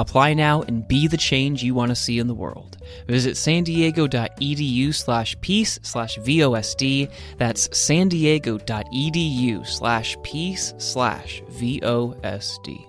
[0.00, 2.78] Apply now and be the change you want to see in the world.
[3.06, 7.12] Visit san diego.edu slash peace slash VOSD.
[7.36, 12.86] That's san diego.edu slash peace slash VOSD.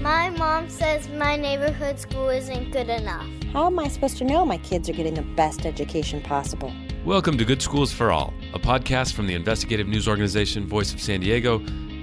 [0.00, 3.26] My mom says my neighborhood school isn't good enough.
[3.52, 6.72] How am I supposed to know my kids are getting the best education possible?
[7.04, 11.00] Welcome to Good Schools for All, a podcast from the investigative news organization Voice of
[11.00, 11.58] San Diego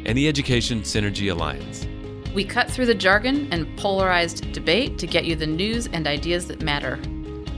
[0.05, 1.87] and the Education Synergy Alliance.
[2.33, 6.47] We cut through the jargon and polarized debate to get you the news and ideas
[6.47, 6.95] that matter.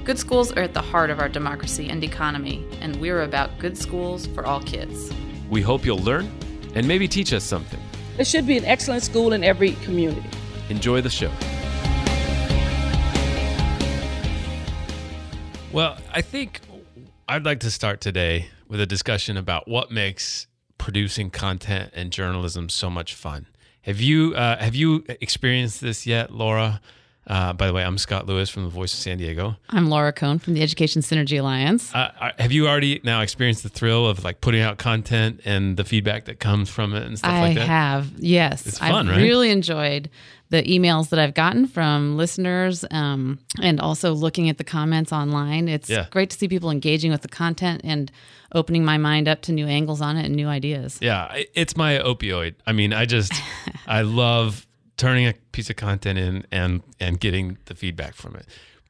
[0.03, 3.77] Good schools are at the heart of our democracy and economy, and we're about good
[3.77, 5.13] schools for all kids.
[5.47, 6.31] We hope you'll learn
[6.73, 7.79] and maybe teach us something.
[8.15, 10.27] There should be an excellent school in every community.
[10.69, 11.31] Enjoy the show.
[15.71, 16.61] Well, I think
[17.29, 20.47] I'd like to start today with a discussion about what makes
[20.79, 23.45] producing content and journalism so much fun.
[23.83, 26.79] Have you uh, have you experienced this yet, Laura?
[27.25, 29.55] Uh, by the way, I'm Scott Lewis from the Voice of San Diego.
[29.69, 31.93] I'm Laura Cohn from the Education Synergy Alliance.
[31.95, 35.85] Uh, have you already now experienced the thrill of like putting out content and the
[35.85, 37.63] feedback that comes from it and stuff I like that?
[37.63, 38.67] I have, yes.
[38.67, 39.21] It's fun, I've right?
[39.21, 40.09] really enjoyed
[40.53, 45.67] the emails that I've gotten from listeners um, and also looking at the comments online.
[45.67, 46.05] It's Yeah.
[46.11, 48.11] great to see people engaging with the content and
[48.53, 50.99] opening my mind up to new angles on it and new ideas.
[51.01, 52.53] Yeah, it's my opioid.
[52.67, 53.33] I mean, I just
[53.87, 58.45] I love turning a piece of content in and and getting the feedback from it.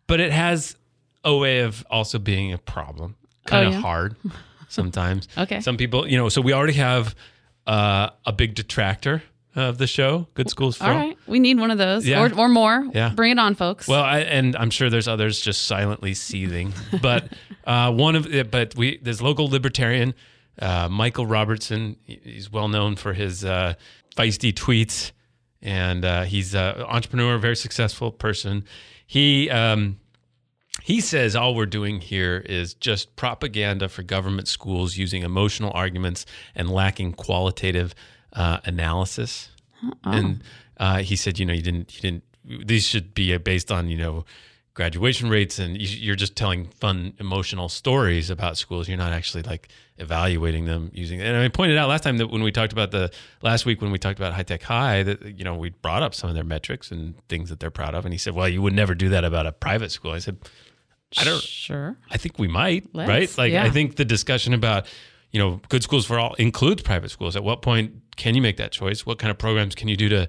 [0.05, 0.75] But it has
[1.23, 3.16] a way of also being a problem.
[3.45, 3.80] Kind of yeah?
[3.80, 4.17] hard
[4.67, 5.30] sometimes.
[5.38, 5.61] Okay.
[5.61, 7.16] Some people, you know, so we already have
[7.66, 9.23] uh, a big detractor
[9.55, 11.17] of the show, Good Schools All right.
[11.27, 12.21] We need one of those Yeah.
[12.23, 12.87] or, or more.
[12.93, 13.09] Yeah.
[13.14, 13.87] Bring it on, folks.
[13.87, 16.73] Well, I, and I'm sure there's others just silently seething.
[17.02, 17.31] But
[17.65, 20.13] uh, one of the, but we there's local libertarian
[20.59, 21.97] uh, Michael Robertson.
[22.03, 23.73] He- He's well known for his uh,
[24.15, 25.11] feisty tweets,
[25.61, 28.63] and uh, he's an entrepreneur, very successful person.
[29.05, 29.99] He um,
[30.81, 36.25] he says all we're doing here is just propaganda for government schools using emotional arguments
[36.55, 37.93] and lacking qualitative
[38.33, 39.49] uh, analysis.
[40.04, 40.44] And
[40.77, 42.23] uh, he said, you know, you didn't, you didn't.
[42.67, 44.26] These should be based on you know
[44.73, 48.88] graduation rates, and you- you're just telling fun, emotional stories about schools.
[48.88, 51.22] You're not actually like evaluating them using.
[51.22, 53.11] And I pointed out last time that when we talked about the
[53.42, 56.16] last week when we talked about High Tech High, that you know we brought up
[56.16, 58.61] some of their metrics and things that they're proud of, and he said, well, you
[58.61, 60.11] would never do that about a private school.
[60.11, 60.38] I said.
[61.17, 61.42] I don't.
[61.43, 61.95] Sure.
[62.10, 63.38] I think we might, Let's, right?
[63.38, 63.64] Like, yeah.
[63.66, 64.88] I think the discussion about,
[65.32, 67.36] you know, good schools for all includes private schools.
[67.36, 69.05] At what point can you make that choice?
[69.05, 70.27] What kind of programs can you do to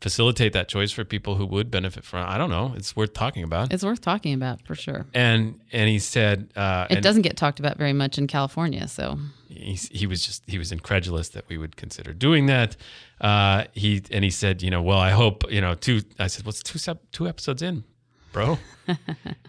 [0.00, 2.28] facilitate that choice for people who would benefit from?
[2.28, 2.74] I don't know.
[2.76, 3.72] It's worth talking about.
[3.72, 5.06] It's worth talking about for sure.
[5.14, 8.86] and and he said, uh, It doesn't get talked about very much in California.
[8.88, 9.18] So
[9.48, 12.76] he, he was just he was incredulous that we would consider doing that.
[13.20, 16.02] Uh, he and he said, you know, well, I hope you know two.
[16.18, 16.78] I said, what's two
[17.12, 17.84] two episodes in,
[18.34, 18.58] bro?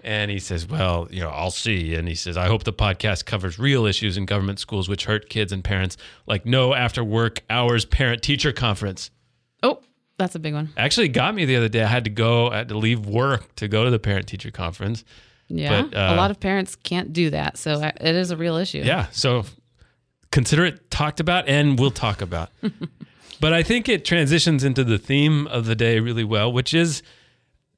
[0.03, 1.95] and he says, well, you know, I'll see.
[1.95, 5.29] And he says, I hope the podcast covers real issues in government schools which hurt
[5.29, 9.11] kids and parents, like no after work hours parent teacher conference.
[9.61, 9.81] Oh,
[10.17, 10.69] that's a big one.
[10.77, 11.83] Actually, got me the other day.
[11.83, 12.47] I had to go.
[12.47, 15.03] I had to leave work to go to the parent teacher conference.
[15.49, 15.81] Yeah.
[15.81, 17.57] But, uh, a lot of parents can't do that.
[17.57, 18.81] So uh, it is a real issue.
[18.83, 19.07] Yeah.
[19.11, 19.43] So
[20.31, 22.49] consider it talked about and we'll talk about.
[23.39, 27.03] but I think it transitions into the theme of the day really well, which is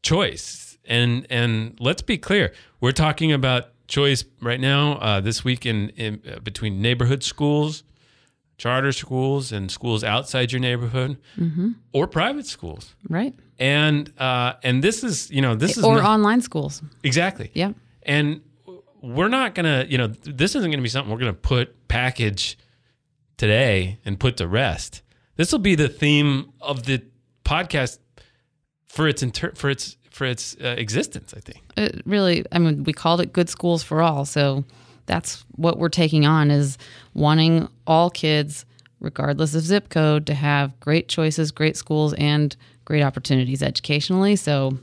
[0.02, 0.67] choice.
[0.88, 5.90] And and let's be clear, we're talking about choice right now uh, this week in,
[5.90, 7.84] in uh, between neighborhood schools,
[8.58, 11.18] charter schools, and schools outside your neighborhood,
[11.94, 12.96] or private schools.
[13.10, 13.34] Right.
[13.60, 16.82] And uh, and this is you know this is Or not- online schools.
[17.04, 17.72] exactly Yeah.
[18.04, 18.42] and
[19.02, 22.58] we're not gonna you know this isn't gonna be something we're gonna put package
[23.38, 25.02] today and put to rest
[25.36, 27.04] this will be the theme of the
[27.46, 28.00] podcast
[28.88, 32.84] for its inter- for its for its uh, existence i think It really, I mean,
[32.84, 34.26] we called it Good Schools for All.
[34.26, 34.64] So
[35.06, 36.78] that's what we're taking on is
[37.14, 38.66] wanting all kids,
[39.00, 44.36] regardless of zip code, to have great choices, great schools, and great opportunities educationally.
[44.36, 44.80] So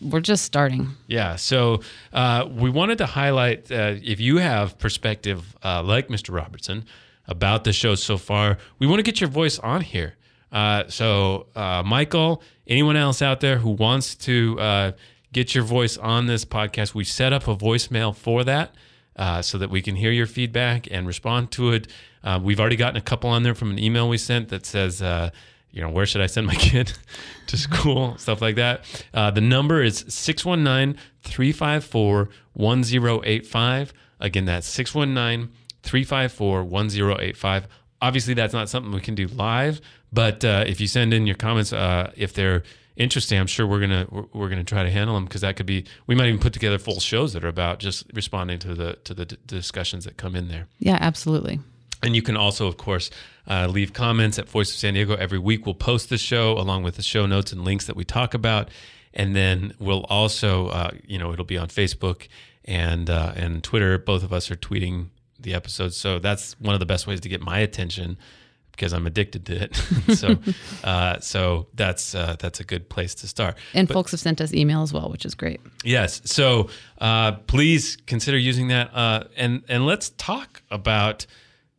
[0.00, 0.88] we're just starting.
[1.06, 1.80] yeah so
[2.12, 6.84] uh, we wanted to highlight uh, if you have perspective uh, like mr robertson
[7.28, 10.14] about the show so far we want to get your voice on here
[10.52, 14.92] uh, so uh, michael anyone else out there who wants to uh,
[15.32, 18.74] get your voice on this podcast we set up a voicemail for that
[19.16, 21.88] uh, so that we can hear your feedback and respond to it.
[22.24, 25.02] Uh, we've already gotten a couple on there from an email we sent that says,
[25.02, 25.30] uh,
[25.70, 26.92] you know, where should I send my kid
[27.48, 28.16] to school?
[28.18, 28.84] Stuff like that.
[29.12, 33.92] The number is 619 354 1085.
[34.20, 35.52] Again, that's 619
[35.82, 37.68] 354 1085.
[38.00, 39.80] Obviously, that's not something we can do live,
[40.12, 42.62] but uh, if you send in your comments, uh, if they're
[42.96, 45.84] interesting, I'm sure we're gonna we're, gonna try to handle them because that could be.
[46.06, 49.14] We might even put together full shows that are about just responding to the to
[49.14, 50.66] the d- discussions that come in there.
[50.78, 51.60] Yeah, absolutely.
[52.02, 53.10] And you can also, of course,
[53.48, 55.14] uh, leave comments at Voice of San Diego.
[55.14, 58.04] Every week we'll post the show along with the show notes and links that we
[58.04, 58.70] talk about.
[59.14, 62.26] And then we'll also, uh, you know, it'll be on Facebook
[62.64, 63.98] and uh, and Twitter.
[63.98, 65.08] Both of us are tweeting
[65.38, 68.16] the episodes, so that's one of the best ways to get my attention
[68.72, 69.76] because I'm addicted to it.
[70.16, 70.36] so,
[70.84, 73.56] uh, so that's uh, that's a good place to start.
[73.74, 75.60] And But- folks have sent us email as well, which is great.
[75.84, 76.20] Yes.
[76.24, 81.26] So uh, please consider using that, uh, and and let's talk about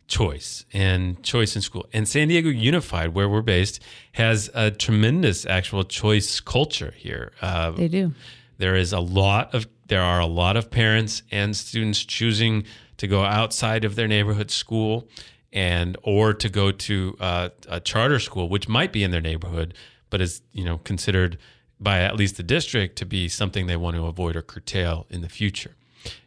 [0.07, 1.85] choice and choice in school.
[1.93, 3.79] And San Diego Unified, where we're based,
[4.13, 7.31] has a tremendous actual choice culture here.
[7.41, 8.13] Uh, They do.
[8.57, 12.63] there is a lot of there are a lot of parents and students choosing
[12.97, 15.07] to go outside of their neighborhood school
[15.53, 19.73] and or to go to uh, a charter school which might be in their neighborhood
[20.09, 21.37] but is you know considered
[21.79, 25.21] by at least the district to be something they want to avoid or curtail in
[25.21, 25.75] the future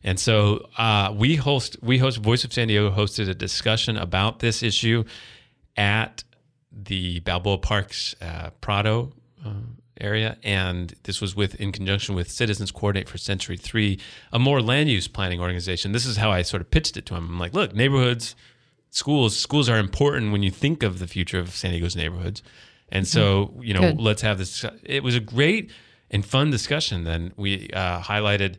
[0.03, 4.39] and so uh, we host we host voice of san diego hosted a discussion about
[4.39, 5.05] this issue
[5.77, 6.25] at
[6.77, 9.13] the Balboa Parks uh, Prado
[9.45, 9.51] uh,
[10.01, 13.99] area, and this was with in conjunction with Citizens Coordinate for Century Three,
[14.33, 15.93] a more land use planning organization.
[15.93, 17.29] This is how I sort of pitched it to him.
[17.29, 18.37] I'm like, look, neighborhoods,
[18.97, 22.43] schools, schools are important when you think of the future of San Diego's neighborhoods,
[22.89, 24.01] and so you know, Good.
[24.01, 24.65] let's have this.
[24.83, 25.71] It was a great
[26.11, 27.05] and fun discussion.
[27.05, 28.57] Then we uh, highlighted.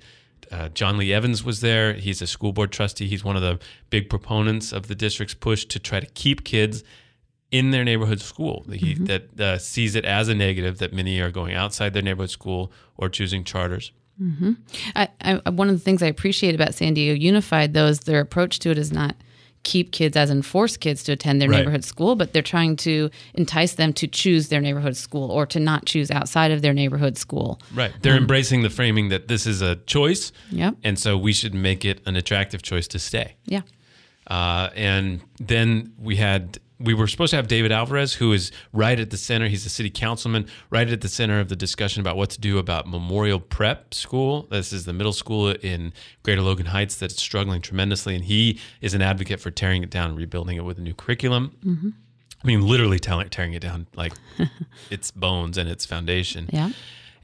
[0.50, 1.94] Uh, John Lee Evans was there.
[1.94, 3.07] He's a school board trustee.
[3.07, 6.86] He's one of the big proponents of the district's push to try to keep kids
[7.51, 8.63] in their neighborhood school.
[8.72, 12.30] He that uh, sees it as a negative that many are going outside their neighborhood
[12.30, 13.92] school or choosing charters.
[14.95, 18.19] I, I, one of the things I appreciate about San Diego Unified, though, is their
[18.19, 19.16] approach to it is not
[19.73, 21.57] keep kids as in force kids to attend their Right.
[21.57, 25.59] neighborhood school, but they're trying to entice them to choose their neighborhood school or to
[25.59, 27.59] not choose outside of their neighborhood school.
[27.81, 27.91] Right.
[28.01, 30.31] They're embracing the framing that this is a choice.
[30.51, 30.75] Yep.
[30.83, 33.35] And so we should make it an attractive choice to stay.
[33.45, 33.61] Yeah.
[34.27, 39.00] Uh, and then we had we were supposed to have David Alvarez, who is right
[39.00, 39.47] at the center.
[39.47, 42.59] He's a city councilman, right at the center of the discussion about what to do
[42.59, 44.47] about Memorial Prep School.
[44.51, 45.91] This is the middle school in
[46.24, 50.09] Greater Logan Heights that's struggling tremendously, and he is an advocate for tearing it down
[50.09, 51.56] and rebuilding it with a new curriculum.
[52.44, 54.13] I mean, literally tearing, tearing it down like
[54.91, 56.50] its bones and its foundation.
[56.53, 56.69] Yeah.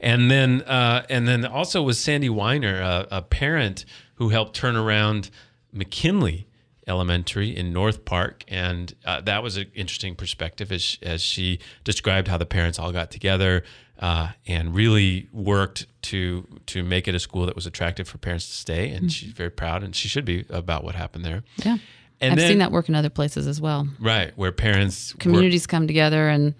[0.00, 3.84] And then, uh, and then also was Sandy Weiner, a, a parent
[4.16, 5.30] who helped turn around
[5.72, 6.48] McKinley
[6.86, 11.58] Elementary in North Park, and uh, that was an interesting perspective as she, as she
[11.84, 13.64] described how the parents all got together
[13.98, 18.46] uh, and really worked to to make it a school that was attractive for parents
[18.46, 18.90] to stay.
[18.90, 21.42] And she's very proud, and she should be about what happened there.
[21.64, 21.78] Yeah.
[22.20, 23.88] And I've then- seen that work in other places as well.
[23.98, 26.54] Right, where parents work- Communities come together and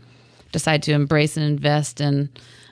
[0.53, 2.29] decide to embrace and invest and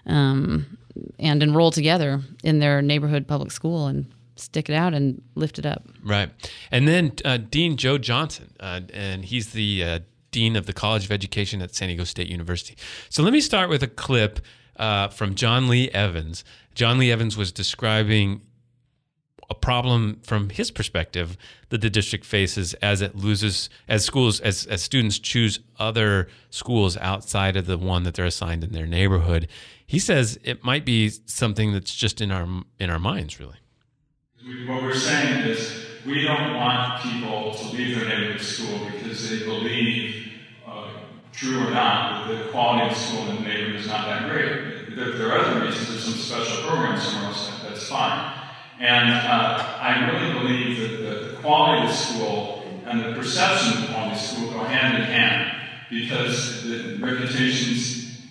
[0.06, 0.78] um,
[1.18, 4.06] and enroll together in their neighborhood public school and
[4.36, 5.86] stick it out and lift it up.
[6.04, 6.30] Right.
[6.70, 9.98] And then uh, Dean Joe Johnson, uh, and he's the uh,
[10.30, 12.76] Dean of the College of Education at San Diego State University.
[13.08, 14.40] So let me start with a clip
[14.76, 16.44] uh, from John Lee Evans.
[16.74, 18.42] John Lee Evans was describing
[19.50, 21.36] a problem from his perspective
[21.68, 26.96] that the district faces as it loses as schools as, as students choose other schools
[26.96, 29.46] outside of the one that they're assigned in their neighborhood
[29.86, 32.48] he says it might be something that's just in our
[32.78, 33.58] in our minds really
[34.44, 39.44] What we're saying is, we don't want people to leave their neighborhood school because they
[39.44, 40.32] believe,
[40.66, 40.88] uh,
[41.32, 44.96] true or not, that the quality of school in the neighborhood is not that great.
[44.96, 48.32] There, there are other reasons, there's some special programs somewhere else, that's fine.
[48.80, 53.74] And uh, I really believe that the, the quality of the school and the perception
[53.74, 55.56] of the quality of school go hand in hand
[55.88, 58.22] because the reputations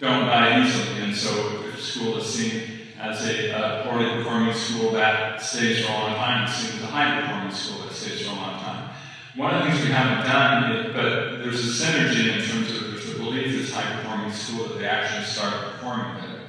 [0.00, 4.54] don't die easily, and so if a school is seen as a uh, poorly performing
[4.54, 8.26] school that stays for a long time, seen as a high performing school that stays
[8.26, 8.90] for a long time.
[9.36, 12.90] One of the things we haven't done, is- but there's a synergy in terms of
[12.90, 16.40] there's a belief this high performing school that they actually start performing better.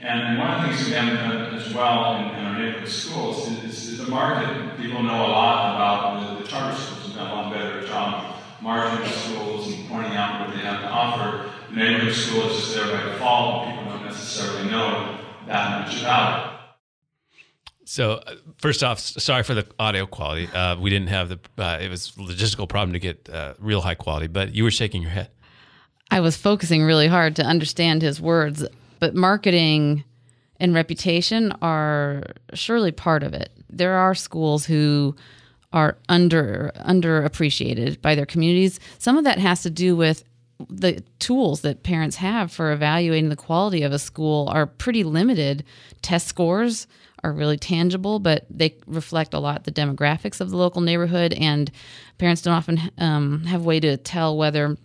[0.00, 3.48] And one of the things we haven't done as well in, in our neighborhood schools
[3.48, 4.76] is, is, the market.
[4.76, 7.06] People know a lot about the, the charter schools.
[7.06, 10.88] We've done a lot better job marketing schools and pointing out what they have to
[10.88, 11.50] offer.
[11.70, 13.68] The neighborhood school is just there by default.
[13.68, 16.56] People don't necessarily know that much.
[17.88, 20.48] So uh, first off, sorry for the audio quality.
[20.48, 21.38] Uh, we didn't have the.
[21.56, 24.26] Uh, it was a logistical problem to get uh, real high quality.
[24.26, 25.30] But you were shaking your head.
[26.10, 28.66] I was focusing really hard to understand his words,
[29.00, 30.04] but marketing
[30.58, 32.24] and reputation are
[32.54, 33.50] surely part of it.
[33.70, 35.14] There are schools who
[35.72, 38.80] are under underappreciated by their communities.
[38.98, 40.24] Some of that has to do with
[40.70, 45.64] the tools that parents have for evaluating the quality of a school are pretty limited.
[46.02, 46.86] Test scores
[47.22, 51.70] are really tangible, but they reflect a lot the demographics of the local neighborhood, and
[52.18, 54.76] parents don't often um, have a way to tell whether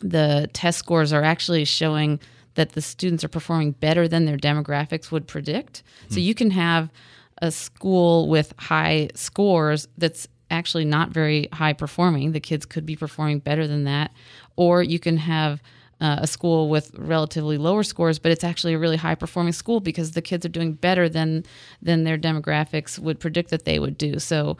[0.00, 2.18] the test scores are actually showing
[2.54, 5.82] that the students are performing better than their demographics would predict.
[6.08, 6.90] So you can have
[7.40, 12.32] a school with high scores that's actually not very high performing.
[12.32, 14.12] The kids could be performing better than that.
[14.56, 15.62] Or you can have
[16.02, 19.78] uh, a school with relatively lower scores, but it's actually a really high performing school
[19.78, 21.44] because the kids are doing better than
[21.80, 24.18] than their demographics would predict that they would do.
[24.18, 24.56] So,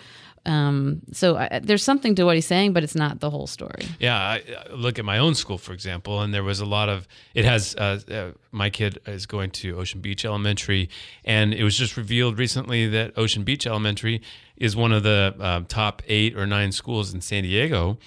[0.47, 3.87] um, so I, there's something to what he's saying, but it's not the whole story.
[3.99, 6.89] Yeah, I, I look at my own school, for example, and there was a lot
[6.89, 7.09] of.
[7.35, 7.75] It has.
[7.75, 10.91] Uh, uh, my kid is going to Ocean Beach Elementary,
[11.25, 14.23] and it was just revealed recently that Ocean Beach Elementary
[14.57, 17.99] is one of the um, top eight or nine schools in San Diego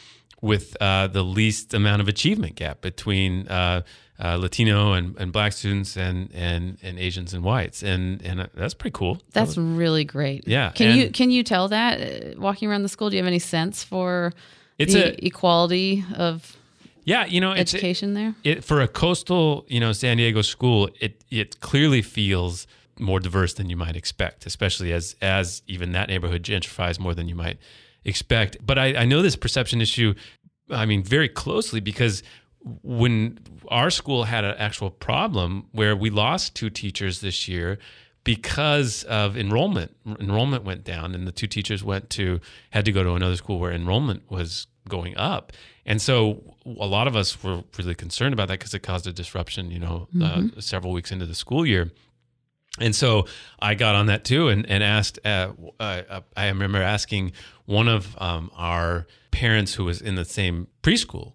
[0.45, 3.47] with uh, the least amount of achievement gap between.
[3.47, 3.81] Uh,
[4.17, 8.47] uh, Latino and, and black students and, and, and Asians and whites and and uh,
[8.53, 9.17] that's pretty cool.
[9.33, 10.47] That's really great.
[10.47, 13.09] Yeah, Can you can you tell that uh, walking around the school?
[13.09, 14.31] Do you have any sense for
[14.77, 16.55] It's the a- equality of
[17.03, 18.35] yeah, you know, it's education there?
[18.45, 23.53] it for a coastal, you know, San Diego school, it it clearly feels more diverse
[23.55, 27.57] than you might expect, especially as as even that neighborhood gentrifies more than you might
[28.05, 28.57] expect.
[28.65, 30.13] But I, I know this perception issue,
[30.69, 32.24] I mean, very closely because
[32.83, 37.77] when our school had an actual problem where we lost two teachers this year
[38.24, 42.39] because of enrollment enrollment went down and the two teachers went to
[42.71, 45.53] had to go to another school where enrollment was going up.
[45.85, 49.13] And so a lot of us were really concerned about that because it caused a
[49.13, 51.91] disruption you know uh, several weeks into the school year.
[52.79, 53.25] And so
[53.59, 57.31] I got on that too and, and asked, uh, uh, I remember asking
[57.65, 61.34] one of um, our parents who was in the same preschool.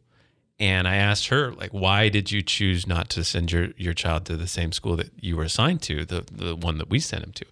[0.59, 4.27] And I asked her, like, why did you choose not to send your, your child
[4.27, 7.25] to the same school that you were assigned to, the, the one that we sent
[7.25, 7.47] him to?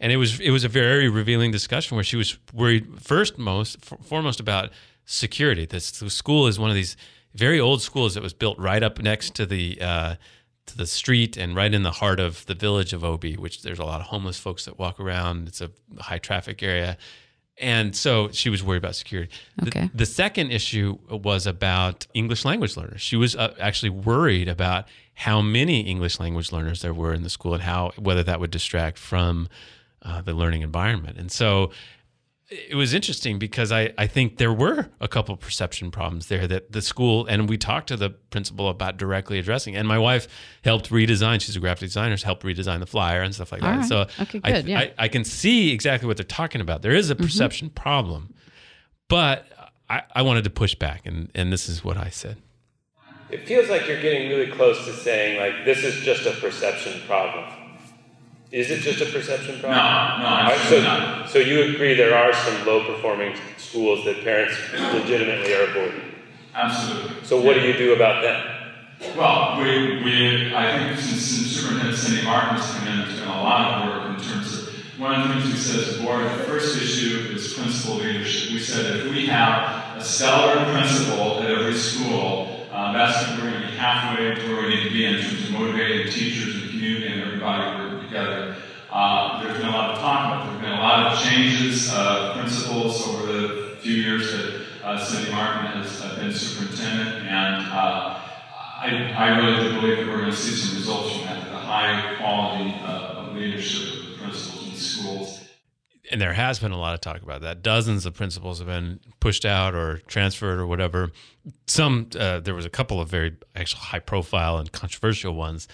[0.00, 3.82] And it was it was a very revealing discussion where she was worried first most
[3.84, 4.70] foremost about
[5.04, 5.66] security.
[5.66, 6.96] This the school is one of these
[7.32, 10.14] very old schools that was built right up next to the uh,
[10.66, 13.78] to the street and right in the heart of the village of OB, which there's
[13.78, 15.48] a lot of homeless folks that walk around.
[15.48, 16.96] It's a high traffic area.
[17.58, 19.30] And so she was worried about security.
[19.56, 19.90] The- Okay.
[19.94, 23.00] The, second issue was about English language learners.
[23.00, 27.30] She was uh, actually worried about how many English language learners there were in the
[27.30, 29.48] school and how whether that would distract from
[30.02, 31.16] uh, the learning environment.
[31.18, 31.70] And so
[32.50, 36.72] it was interesting because I, I think there were a couple perception problems there that
[36.72, 40.28] the school and we talked to the principal about directly addressing and my wife
[40.62, 43.78] helped redesign she's a graphic designer helped redesign the flyer and stuff like that All
[43.78, 43.88] right.
[43.88, 44.78] so Okay, I, yeah.
[44.80, 47.24] I, I can see exactly what they're talking about there is a mm-hmm.
[47.24, 48.34] perception problem
[49.08, 49.46] but
[49.88, 52.36] I, I wanted to push back and, and this is what I said
[53.30, 57.00] It feels like you're getting really close to saying, like, this is just a perception
[57.06, 57.63] problem.
[58.54, 59.72] Is it just a perception problem?
[59.72, 61.28] No, no, All right, absolutely so, not.
[61.28, 64.54] so you agree there are some low performing schools that parents
[64.92, 66.14] legitimately are avoiding.
[66.54, 67.24] Absolutely.
[67.24, 69.16] So what do you do about them?
[69.18, 73.28] Well, we, we, I think since, since Superintendent Cindy Marten has come in, there's been
[73.28, 76.02] a lot of work in terms of, one of the things we said as a
[76.04, 78.52] board, the first issue is principal leadership.
[78.52, 83.62] We said if we have a stellar principal at every school, uh, that's we're going
[83.62, 86.70] to be halfway to where we need to be in terms of motivating teachers and
[86.70, 87.83] community and everybody
[88.14, 88.56] together.
[88.92, 92.34] Uh, there's been a lot of talk about, there's been a lot of changes, uh,
[92.38, 98.20] principals over the few years that uh, Cindy Marten has uh, been superintendent, and uh,
[98.80, 101.56] I, I really do believe that we're going to see some results from that, the
[101.56, 105.40] high quality uh, of leadership of the principals in schools.
[106.12, 107.62] and there has been a lot of talk about that.
[107.62, 111.10] Dozens of principals have been pushed out or transferred or whatever.
[111.66, 115.66] Some there was a couple of very actual high profile and controversial ones,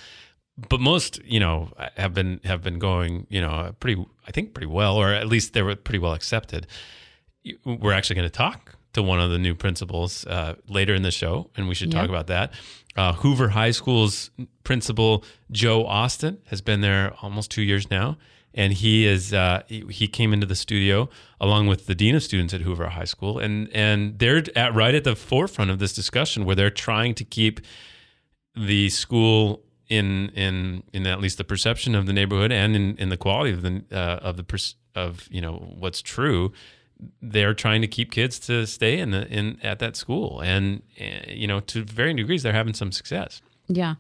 [0.57, 4.67] but most you know have been have been going you know pretty I think pretty
[4.67, 6.67] well or at least they were pretty well accepted.
[7.65, 11.11] We're actually going to talk to one of the new principals uh, later in the
[11.13, 12.11] show, and we should talk Yeah.
[12.17, 12.53] about that.
[12.97, 14.31] Uh, Hoover High School's
[14.65, 18.19] principal Joe Austin has been there almost two years now,
[18.53, 21.09] and he is uh, he, he came into the studio
[21.41, 24.95] along with the dean of students at Hoover High School, and and they're at right
[24.95, 27.61] at the forefront of this discussion where they're trying to keep
[28.57, 33.11] the school in in in at least the perception of the neighborhood and in, in
[33.11, 36.53] the quality of the uh, of the pers- of you know what's true
[37.21, 41.05] they're trying to keep kids to stay in the in at that school and uh,
[41.29, 43.97] you know to varying degrees they're having some success Yeah.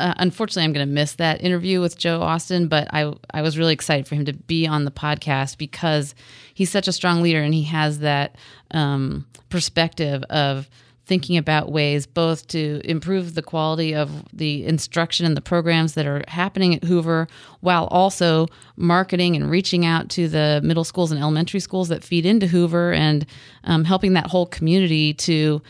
[0.00, 3.56] Uh, unfortunately, I'm going to miss that interview with Joe Austin, but I I was
[3.56, 6.14] really excited for him to be on the podcast because
[6.54, 8.34] he's such a strong leader and he has that
[8.72, 10.68] um, perspective of
[11.12, 16.06] thinking about ways both to improve the quality of the instruction and the programs that
[16.06, 17.28] are happening at Hoover
[17.60, 22.24] while also marketing and reaching out to the middle schools and elementary schools that feed
[22.24, 23.26] into Hoover and
[23.64, 25.60] um, helping that whole community to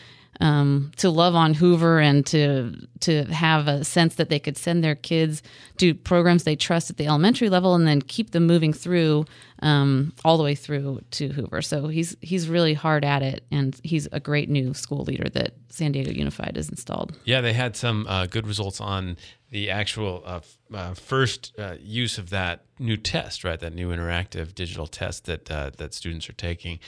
[0.40, 4.84] um, to love on Hoover and to to have a sense that they could send
[4.84, 5.42] their kids
[5.78, 9.24] to programs they trust at the elementary level and then keep them moving through
[9.62, 11.62] um, all the way through to Hoover.
[11.62, 15.54] So he's he's really hard at it, and he's a great new school leader that
[15.68, 17.16] San Diego Unified has installed.
[17.24, 19.16] Yeah, they had some uh, good results on
[19.50, 20.40] the actual uh,
[20.74, 23.60] uh, first uh, use of that new test, right?
[23.60, 26.80] That new interactive digital test that uh, that students are taking.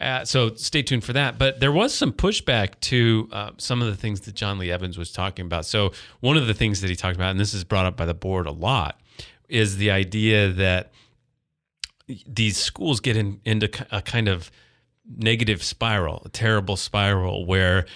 [0.00, 1.36] Uh, so stay tuned for that.
[1.36, 4.96] But there was some pushback to uh, some of the things that John Lee Evans
[4.96, 5.66] was talking about.
[5.66, 8.06] So one of the things that he talked about, and this is brought up by
[8.06, 9.00] the board a lot,
[9.48, 10.92] is the idea that
[12.26, 14.50] these schools get in, into a kind of
[15.16, 17.86] negative spiral, a terrible spiral where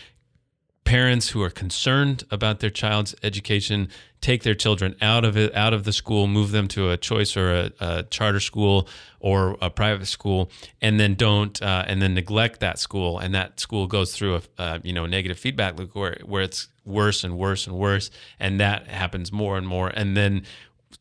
[0.88, 3.90] parents who are concerned about their child's education
[4.22, 7.36] take their children out of it out of the school move them to a choice
[7.36, 8.88] or a, a charter school
[9.20, 10.50] or a private school
[10.80, 13.18] and then don't uh, and then neglect that school.
[13.18, 16.68] And that school goes through a uh, you know negative feedback loop where, where it's
[16.86, 18.10] worse and worse and worse
[18.40, 19.88] and that happens more and more.
[19.88, 20.42] And then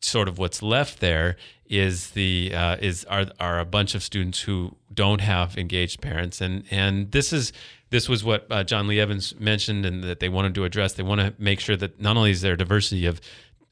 [0.02, 1.36] sort of what's left there
[1.68, 6.40] is the uh, is are are a bunch of students who don't have engaged parents
[6.40, 7.52] and and this is
[7.90, 10.92] this was what uh, John Lee Evans mentioned and that they wanted to address.
[10.92, 13.20] They want to make sure that not only is there diversity of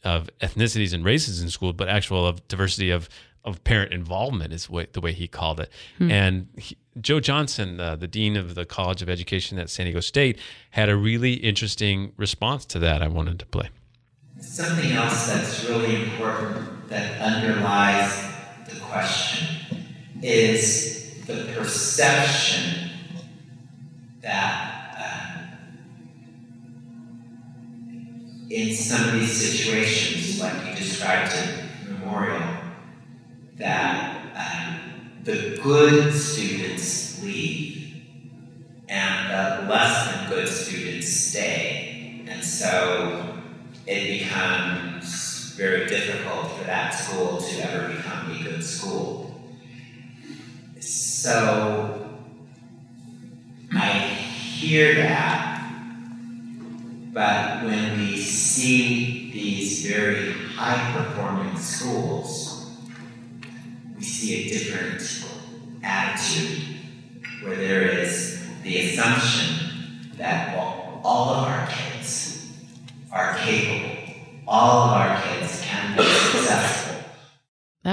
[0.04, 3.08] of ethnicities and races in school, but actual of diversity of
[3.44, 5.70] of parent involvement is what, the way he called it.
[6.00, 10.00] And he, Joe Johnson, uh, the dean of the College of Education at San Diego
[10.00, 13.02] State, had a really interesting response to that.
[13.02, 13.68] I wanted to play.
[14.40, 18.24] Something else that's really important that underlies
[18.68, 19.48] the question
[20.22, 22.90] is the perception
[24.22, 25.56] that uh,
[28.50, 32.42] in some of these situations, like you described in Memorial,
[33.56, 34.78] that uh,
[35.24, 38.04] the good students leave
[38.88, 42.24] and the less than good students stay.
[42.28, 43.40] And so
[43.86, 45.25] it becomes
[45.56, 49.40] very difficult for that school to ever become a good school.
[50.78, 52.06] So
[53.72, 55.72] I hear that,
[57.12, 62.70] but when we see these very high performing schools,
[63.96, 65.02] we see a different
[65.82, 66.76] attitude
[67.42, 70.56] where there is the assumption that
[71.04, 72.52] all of our kids
[73.12, 73.96] are capable,
[74.46, 76.96] all of our kids can be successful.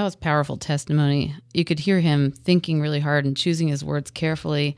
[0.04, 1.34] That was powerful testimony.
[1.54, 4.76] You could hear him thinking really hard and choosing his words carefully.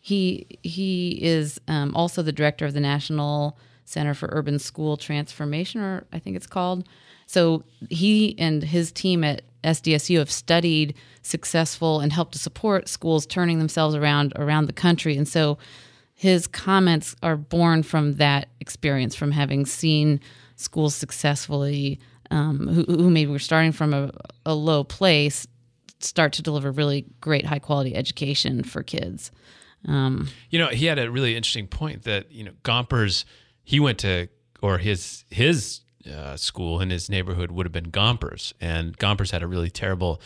[0.00, 5.80] He he is um, also the director of the National Center for Urban School Transformation,
[5.80, 6.86] or I think it's called.
[7.24, 13.24] So he and his team at SDSU have studied successful and helped to support schools
[13.24, 15.56] turning themselves around around the country, and so
[16.12, 20.20] his comments are born from that experience, from having seen
[20.56, 21.98] schools successfully
[22.30, 24.10] um, who, who maybe were starting from a,
[24.44, 25.46] a low place
[26.00, 29.30] start to deliver really great high quality education for kids.
[29.86, 33.24] Um, You know, he had a really interesting point that you know Gompers.
[33.62, 34.28] He went to
[34.62, 39.42] or his his uh, school in his neighborhood would have been Gompers, and Gompers had
[39.42, 40.20] a really terrible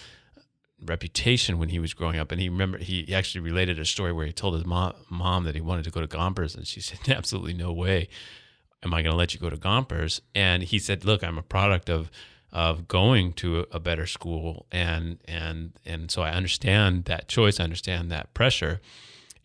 [0.82, 2.32] reputation when he was growing up.
[2.32, 5.54] And he remember he actually related a story where he told his mom, mom that
[5.54, 8.08] he wanted to go to Gompers, and she said, "Absolutely no way,
[8.82, 11.42] am I going to let you go to Gompers?" And he said, "Look, I'm a
[11.42, 12.10] product of."
[12.52, 17.62] of going to a better school and and and so I understand that choice I
[17.62, 18.80] understand that pressure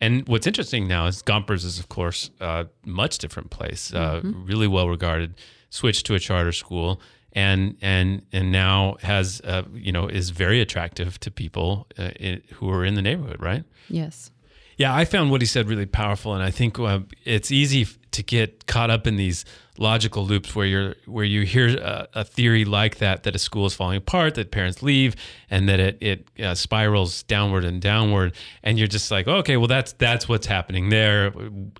[0.00, 4.66] and what's interesting now is Gompers is, of course, a much different place, uh, really
[4.66, 5.34] well regarded.
[5.70, 7.00] Switched to a charter school,
[7.32, 12.40] and and and now has uh, you know is very attractive to people uh, i
[12.54, 13.64] who are in the neighborhood, right?
[13.88, 14.30] yes.
[14.76, 18.22] Yeah, I found what he said really powerful, and I think uh, it's easy to
[18.22, 19.44] get caught up in these
[19.78, 23.66] logical loops where you're where you hear a, a theory like that that a school
[23.66, 25.16] is falling apart, that parents leave,
[25.50, 29.66] and that it it uh, spirals downward and downward, and you're just like, okay, well
[29.66, 31.32] that's that's what's happening there,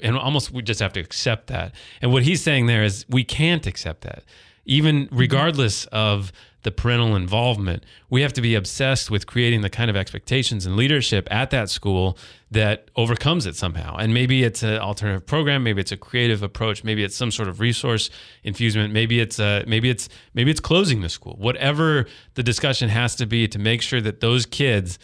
[0.02, 1.74] and almost we just have to accept that.
[2.00, 4.24] And what he's saying there is we can't accept that.
[4.66, 6.32] even regardless of
[6.66, 10.74] the parental involvement, we have to be obsessed with creating the kind of expectations and
[10.74, 12.18] leadership at that school
[12.50, 13.94] that overcomes it somehow.
[13.94, 17.48] And maybe it's an alternative program, maybe it's a creative approach, maybe it's some sort
[17.48, 18.10] of resource
[18.42, 21.36] infusement, maybe it's a, maybe it's maybe it's closing the school.
[21.38, 24.98] Whatever the discussion has to be to make sure that those kids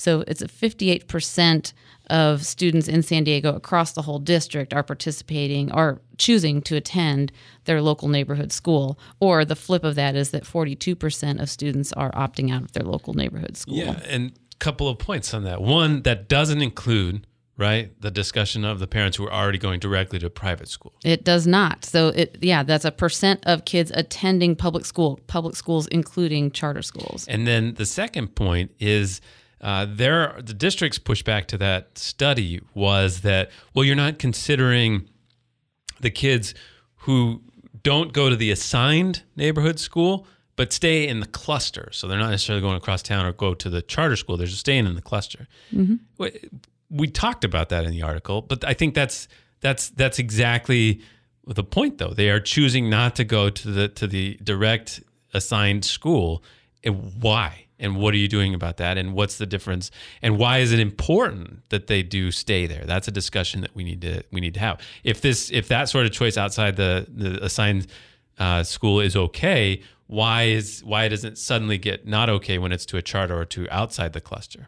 [0.00, 1.74] So it's a 58%
[2.08, 7.30] of students in San Diego across the whole district are participating or choosing to attend
[7.66, 8.98] their local neighborhood school.
[9.20, 12.82] Or the flip of that is that 42% of students are opting out of their
[12.82, 13.76] local neighborhood school.
[13.76, 15.60] Yeah, and a couple of points on that.
[15.60, 17.26] One, that doesn't include
[17.58, 17.92] right?
[18.00, 20.94] The discussion of the parents who are already going directly to private school.
[21.04, 21.84] It does not.
[21.84, 26.80] So it yeah, that's a percent of kids attending public school, public schools including charter
[26.80, 27.28] schools.
[27.28, 29.20] And then the second point is
[29.60, 35.08] uh, there, the district's pushback to that study was that, well, you're not considering
[36.00, 36.54] the kids
[36.96, 37.42] who
[37.82, 41.88] don't go to the assigned neighborhood school, but stay in the cluster.
[41.92, 44.36] So they're not necessarily going across town or go to the charter school.
[44.36, 45.46] They're just staying in the cluster.
[45.72, 46.26] Mm-hmm.
[46.90, 49.28] We talked about that in the article, but I think that's
[49.60, 51.00] that's that's exactly
[51.46, 52.12] the point, though.
[52.12, 55.00] They are choosing not to go to the to the direct
[55.32, 56.42] assigned school.
[56.82, 57.66] And Why?
[57.80, 58.96] And what are you doing about that?
[58.98, 59.90] And what's the difference?
[60.22, 62.84] And why is it important that they do stay there?
[62.84, 64.80] That's a discussion that we need to we need to have.
[65.02, 67.86] If this if that sort of choice outside the the assigned
[68.38, 72.84] uh, school is okay why is why does it suddenly get not okay when it's
[72.84, 74.66] to a charter or to outside the cluster?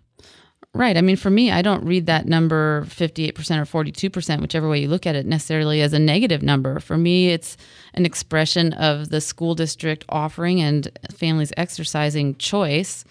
[0.73, 0.97] Right.
[0.97, 4.89] I mean, for me, I don't read that number 58% or 42%, whichever way you
[4.89, 6.79] look at it, necessarily as a negative number.
[6.79, 7.57] For me, it's
[7.95, 13.05] an expression of the school district offering and families exercising choice.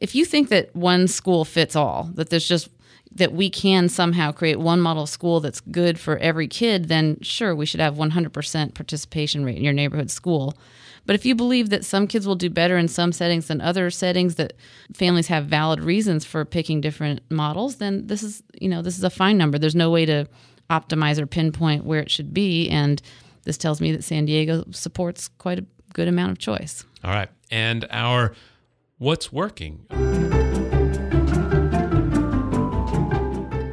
[0.00, 2.68] If you think that one school fits all, that there's just
[3.12, 7.54] that we can somehow create one model school that's good for every kid, then sure,
[7.54, 10.56] we should have 100% participation rate in your neighborhood school.
[11.06, 13.90] But if you believe that some kids will do better in some settings than other
[13.90, 14.52] settings, that
[14.94, 19.04] families have valid reasons for picking different models, then this is you know this is
[19.04, 19.58] a fine number.
[19.58, 20.28] There's no way to
[20.68, 23.02] optimize or pinpoint where it should be, and
[23.44, 26.84] this tells me that San Diego supports quite a good amount of choice.
[27.04, 28.34] All right, and our
[28.98, 29.86] what's working.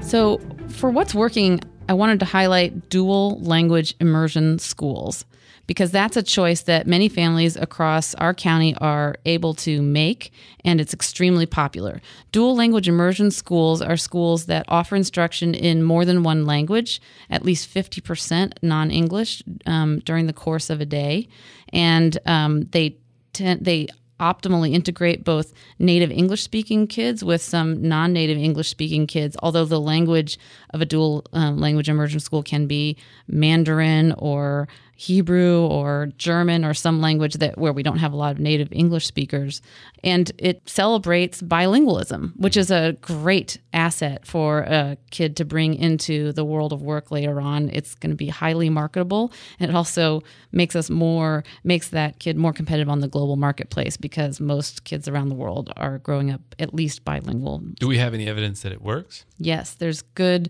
[0.02, 5.26] So for what's working, I wanted to highlight dual language immersion schools
[5.68, 10.32] because that's a choice that many families across our county are able to make,
[10.64, 12.02] and it's extremely popular.
[12.32, 17.44] Dual language immersion schools are schools that offer instruction in more than one language, at
[17.44, 21.28] least 50% non English um, during the course of a day.
[21.74, 22.98] And um, they,
[23.34, 23.88] tend, they
[24.20, 29.66] optimally integrate both native English speaking kids with some non native English speaking kids, although
[29.66, 30.40] the language
[30.74, 34.68] of a dual um, language immersion school can be Mandarin or
[35.00, 38.70] Hebrew or German or some language that where we don't have a lot of native
[38.72, 39.62] English speakers.
[40.04, 46.34] And it celebrates bilingualism, which is a great asset for a kid to bring into
[46.34, 47.70] the world of work later on.
[47.72, 49.32] It's going to be highly marketable.
[49.60, 53.98] And it also makes us more, makes that kid more competitive on the global marketplace
[53.98, 57.60] because most kids around the world are growing up at least bilingual.
[57.80, 59.26] Do we have any evidence that it works?
[59.38, 60.50] Yes, there's good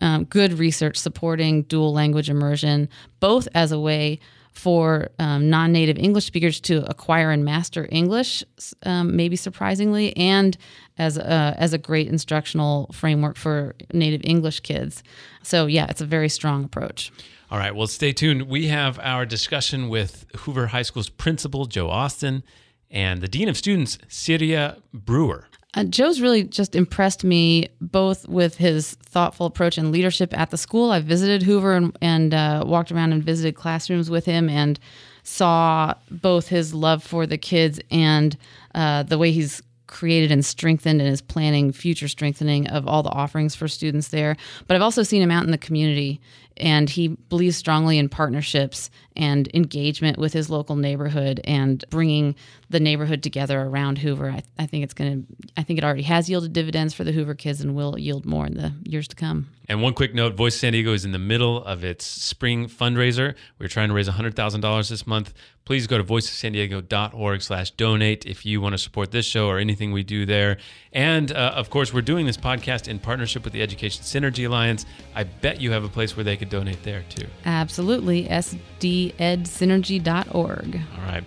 [0.00, 2.88] um, good research supporting dual language immersion,
[3.20, 4.20] both as a way
[4.58, 8.42] for um, non native English speakers to acquire and master English,
[8.84, 10.56] um, maybe surprisingly, and
[10.98, 15.04] as a, as a great instructional framework for native English kids.
[15.42, 17.12] So, yeah, it's a very strong approach.
[17.50, 18.42] All right, well, stay tuned.
[18.42, 22.42] We have our discussion with Hoover High School's principal, Joe Austin,
[22.90, 25.46] and the Dean of Students, Cyria Brewer.
[25.78, 30.58] Uh, Joe's really just impressed me both with his thoughtful approach and leadership at the
[30.58, 30.90] school.
[30.90, 34.80] I visited Hoover and, and uh, walked around and visited classrooms with him and
[35.22, 38.36] saw both his love for the kids and
[38.74, 43.10] uh, the way he's created and strengthened and is planning future strengthening of all the
[43.10, 44.36] offerings for students there.
[44.66, 46.20] But I've also seen him out in the community
[46.60, 52.36] and he believes strongly in partnerships and engagement with his local neighborhood and bringing
[52.70, 54.30] the neighborhood together around Hoover.
[54.30, 57.12] I, I think it's going to, I think it already has yielded dividends for the
[57.12, 59.48] Hoover kids and will yield more in the years to come.
[59.68, 63.34] And one quick note Voice San Diego is in the middle of its spring fundraiser.
[63.58, 65.34] We're trying to raise $100,000 this month.
[65.66, 69.92] Please go to voiceofsandiego.org slash donate if you want to support this show or anything
[69.92, 70.56] we do there.
[70.94, 74.86] And uh, of course, we're doing this podcast in partnership with the Education Synergy Alliance.
[75.14, 77.28] I bet you have a place where they could donate there too.
[77.44, 78.24] Absolutely.
[78.24, 80.80] SDEdsynergy.org.
[80.96, 81.24] All right.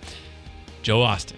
[0.82, 1.38] Joe Austin.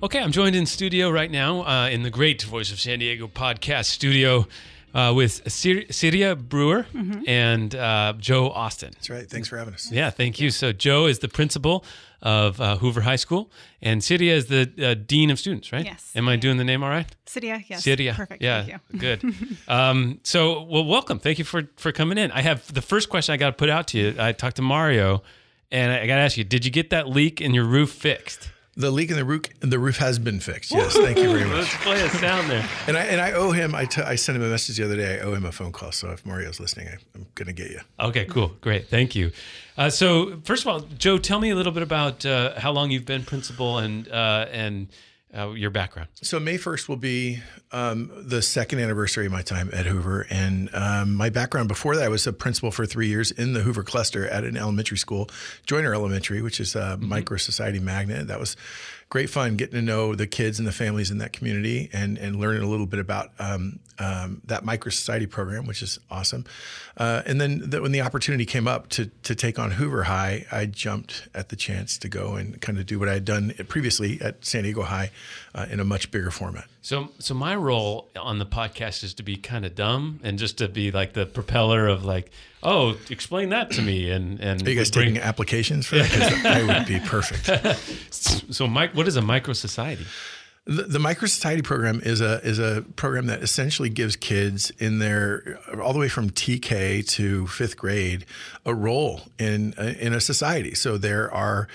[0.00, 3.26] Okay, I'm joined in studio right now uh, in the great Voice of San Diego
[3.26, 4.46] podcast studio
[4.94, 7.22] uh, with Cyria Brewer mm-hmm.
[7.26, 8.90] and uh, Joe Austin.
[8.94, 9.28] That's right.
[9.28, 9.90] Thanks for having us.
[9.90, 10.50] Yeah, thank you.
[10.50, 11.84] So, Joe is the principal
[12.20, 13.50] of uh, Hoover High School,
[13.80, 15.84] and Cyria is the uh, dean of students, right?
[15.84, 16.12] Yes.
[16.16, 17.06] Am I doing the name all right?
[17.26, 17.84] Cyria, yes.
[17.84, 18.14] Cyria.
[18.14, 18.42] Perfect.
[18.42, 19.22] Yeah, good.
[19.68, 21.18] um, so, well, welcome.
[21.18, 22.32] Thank you for for coming in.
[22.32, 24.14] I have the first question I got to put out to you.
[24.18, 25.22] I talked to Mario,
[25.70, 28.50] and I got to ask you: Did you get that leak in your roof fixed?
[28.78, 30.70] The leak in the roof, the roof has been fixed.
[30.70, 31.56] Yes, thank you very much.
[31.56, 32.64] Let's play a sound there.
[32.86, 33.74] and I and I owe him.
[33.74, 35.18] I, t- I sent him a message the other day.
[35.18, 35.90] I owe him a phone call.
[35.90, 37.80] So if Mario's listening, I, am going to get you.
[37.98, 39.32] Okay, cool, great, thank you.
[39.76, 42.92] Uh, so first of all, Joe, tell me a little bit about uh, how long
[42.92, 44.86] you've been principal and uh, and
[45.36, 46.08] uh, your background.
[46.14, 50.26] So May 1st will be um, the second anniversary of my time at Hoover.
[50.30, 53.60] And um, my background before that, I was a principal for three years in the
[53.60, 55.28] Hoover cluster at an elementary school,
[55.66, 57.08] Joyner Elementary, which is a mm-hmm.
[57.08, 58.28] micro society magnet.
[58.28, 58.56] That was
[59.10, 62.36] great fun getting to know the kids and the families in that community and, and
[62.36, 66.44] learning a little bit about um, um, that micro society program, which is awesome.
[66.96, 70.44] Uh, and then the, when the opportunity came up to, to take on Hoover High,
[70.52, 73.54] I jumped at the chance to go and kind of do what I had done
[73.68, 75.10] previously at San Diego High
[75.54, 76.66] uh, in a much bigger format.
[76.82, 80.58] So, so my role on the podcast is to be kind of dumb and just
[80.58, 82.30] to be like the propeller of like,
[82.62, 84.10] oh, explain that to me.
[84.10, 85.14] And and are you guys bring...
[85.14, 86.10] taking applications for that?
[86.10, 88.14] Because I would be perfect.
[88.54, 90.06] so, Mike, what is a micro society?
[90.64, 94.98] The, the micro society program is a is a program that essentially gives kids in
[94.98, 98.26] their all the way from TK to fifth grade
[98.66, 100.74] a role in in a society.
[100.74, 101.68] So there are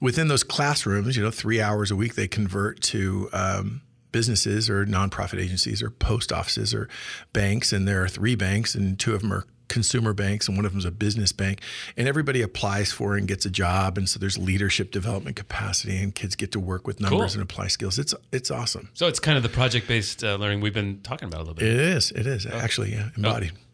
[0.00, 4.86] within those classrooms, you know, three hours a week they convert to um, businesses or
[4.86, 6.88] nonprofit agencies or post offices or
[7.32, 10.64] banks, and there are three banks, and two of them are consumer banks and one
[10.64, 11.60] of them is a business bank
[11.96, 16.14] and everybody applies for and gets a job and so there's leadership development capacity and
[16.14, 17.40] kids get to work with numbers cool.
[17.40, 20.60] and apply skills it's it's awesome so it's kind of the project based uh, learning
[20.60, 22.50] we've been talking about a little bit it is it is oh.
[22.50, 23.67] actually yeah embodied oh.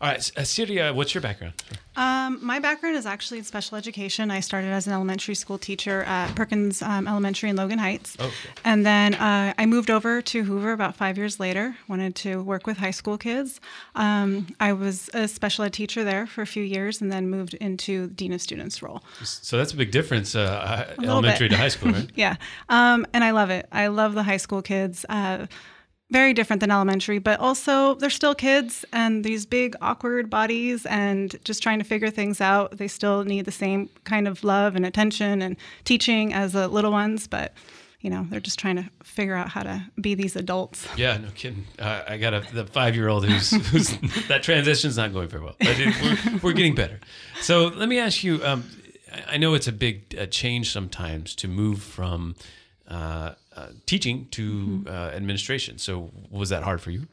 [0.00, 1.52] All right, uh, Cyria, what's your background?
[1.94, 4.30] Um, my background is actually in special education.
[4.30, 8.16] I started as an elementary school teacher at Perkins um, Elementary in Logan Heights.
[8.18, 8.34] Oh, okay.
[8.64, 12.66] And then uh, I moved over to Hoover about five years later, wanted to work
[12.66, 13.60] with high school kids.
[13.94, 17.52] Um, I was a special ed teacher there for a few years and then moved
[17.52, 19.02] into Dean of Students role.
[19.22, 21.56] So that's a big difference, uh, elementary bit.
[21.56, 22.10] to high school, right?
[22.14, 22.36] yeah.
[22.70, 23.68] Um, and I love it.
[23.70, 25.04] I love the high school kids.
[25.10, 25.46] Uh,
[26.10, 31.36] very different than elementary, but also they're still kids and these big awkward bodies and
[31.44, 32.76] just trying to figure things out.
[32.78, 36.90] They still need the same kind of love and attention and teaching as the little
[36.90, 37.54] ones, but
[38.00, 40.88] you know they're just trying to figure out how to be these adults.
[40.96, 41.66] Yeah, no kidding.
[41.78, 43.96] Uh, I got a the five year old who's, who's
[44.28, 46.98] that transition's not going very well, but it, we're, we're getting better.
[47.40, 48.44] So let me ask you.
[48.44, 48.64] Um,
[49.26, 52.34] I know it's a big uh, change sometimes to move from.
[52.90, 54.88] Uh, uh, teaching to mm-hmm.
[54.88, 55.78] uh, administration.
[55.78, 57.06] So was that hard for you?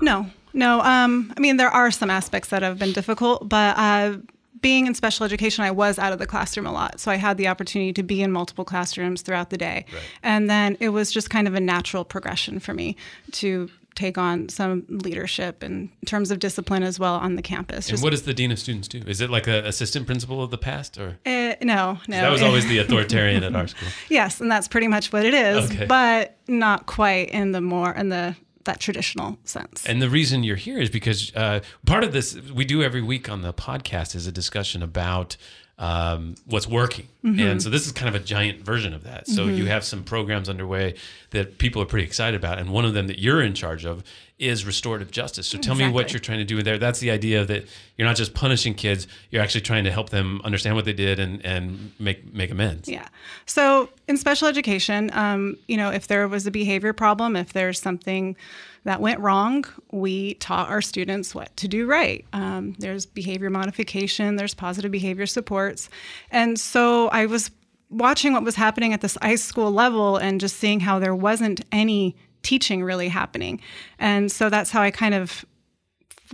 [0.00, 0.80] No, no.
[0.80, 4.18] Um, I mean, there are some aspects that have been difficult, but uh,
[4.60, 7.00] being in special education, I was out of the classroom a lot.
[7.00, 9.84] So I had the opportunity to be in multiple classrooms throughout the day.
[9.92, 10.02] Right.
[10.22, 12.96] And then it was just kind of a natural progression for me
[13.32, 17.90] to take on some leadership in terms of discipline as well on the campus.
[17.90, 19.02] And what does the dean of students do?
[19.06, 22.20] Is it like an assistant principal of the past, or uh, no, no?
[22.20, 23.88] That was always the authoritarian at our school.
[24.08, 25.86] Yes, and that's pretty much what it is, Okay.
[25.86, 29.84] but not quite in the more in the that traditional sense.
[29.86, 33.28] And the reason you're here is because uh, part of this we do every week
[33.28, 35.36] on the podcast is a discussion about
[35.82, 37.08] um, what's working.
[37.24, 37.40] Mhm.
[37.50, 39.26] And so this is kind of a giant version of that.
[39.26, 39.56] So Mhm.
[39.58, 40.94] you have some programs underway
[41.30, 42.60] that people are pretty excited about.
[42.60, 44.04] And one of them that you're in charge of
[44.38, 45.48] is restorative justice.
[45.48, 46.78] So tell me what you're trying to do there.
[46.78, 47.64] That's the idea that
[47.96, 51.18] you're not just punishing kids, you're actually trying to help them understand what they did
[51.18, 52.88] and, and make, make amends.
[52.88, 53.06] Yeah.
[53.46, 57.80] So in special education, um, you know, if there was a behavior problem, if there's
[57.80, 58.36] something
[58.84, 62.24] that went wrong, we taught our students what to do right.
[62.32, 65.88] Um, there's behavior modification, there's positive behavior supports.
[66.30, 67.50] And so I was
[67.90, 71.60] watching what was happening at this high school level and just seeing how there wasn't
[71.70, 73.60] any teaching really happening.
[73.98, 75.44] And so that's how I kind of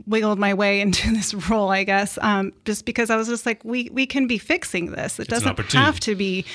[0.06, 3.62] wiggled my way into this role, I guess, um, just because I was just like,
[3.64, 5.18] we we can be fixing this.
[5.18, 6.46] It It's doesn't have to be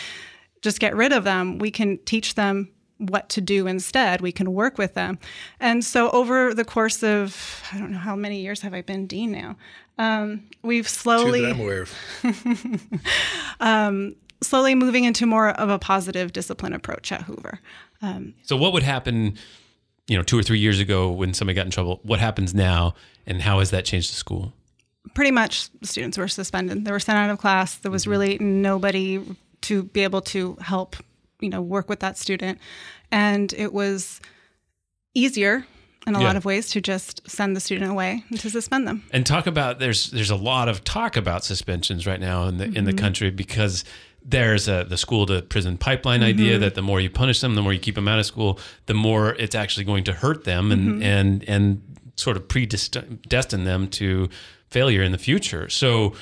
[0.61, 1.59] just get rid of them.
[1.59, 2.69] We can teach them
[3.09, 4.21] what to do instead.
[4.21, 5.19] We can work with them.
[5.59, 9.07] And so over the course of I don't know how many years have I been
[9.07, 9.55] dean now.
[9.97, 12.89] Um, we've slowly Two that I'm aware of.
[13.59, 17.59] um, slowly moving into more of a positive discipline approach at Hoover.
[18.01, 19.37] Um, So what would happen,
[20.07, 21.99] you know, two or three years ago when somebody got in trouble?
[22.03, 22.95] What happens now,
[23.27, 24.53] and how has that changed the school?
[25.13, 26.85] pretty much students were suspended.
[26.85, 27.75] They were sent out of class.
[27.75, 29.21] There was really nobody
[29.61, 30.95] to be able to help,
[31.43, 32.57] you know, work with that student.
[33.11, 34.21] And it was
[35.13, 35.65] easier
[36.07, 36.25] in a Yeah.
[36.25, 39.03] lot of ways to just send the student away and to suspend them.
[39.11, 42.65] And talk about there's there's a lot of talk about suspensions right now in the
[42.65, 42.97] in the Mhm.
[42.97, 43.83] country because
[44.25, 46.61] there's a the school to prison pipeline idea Mhm.
[46.61, 48.93] that the more you punish them, the more you keep them out of school, the
[48.93, 51.03] more it's actually going to hurt them and Mhm.
[51.05, 51.81] and and
[52.15, 54.29] sort of predestine them to
[54.69, 55.69] failure in the future.
[55.69, 56.13] So.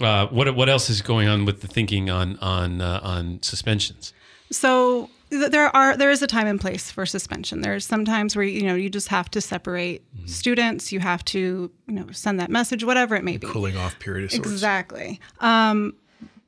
[0.00, 4.14] Uh, what what else is going on with the thinking on on uh, on suspensions?
[4.50, 7.60] So there are there is a time and place for suspension.
[7.60, 10.92] There's sometimes where you know you just have to separate students.
[10.92, 13.46] You have to you know send that message, whatever it may be.
[13.46, 14.32] Cooling off period.
[14.34, 15.20] Exactly.
[15.40, 15.94] Um,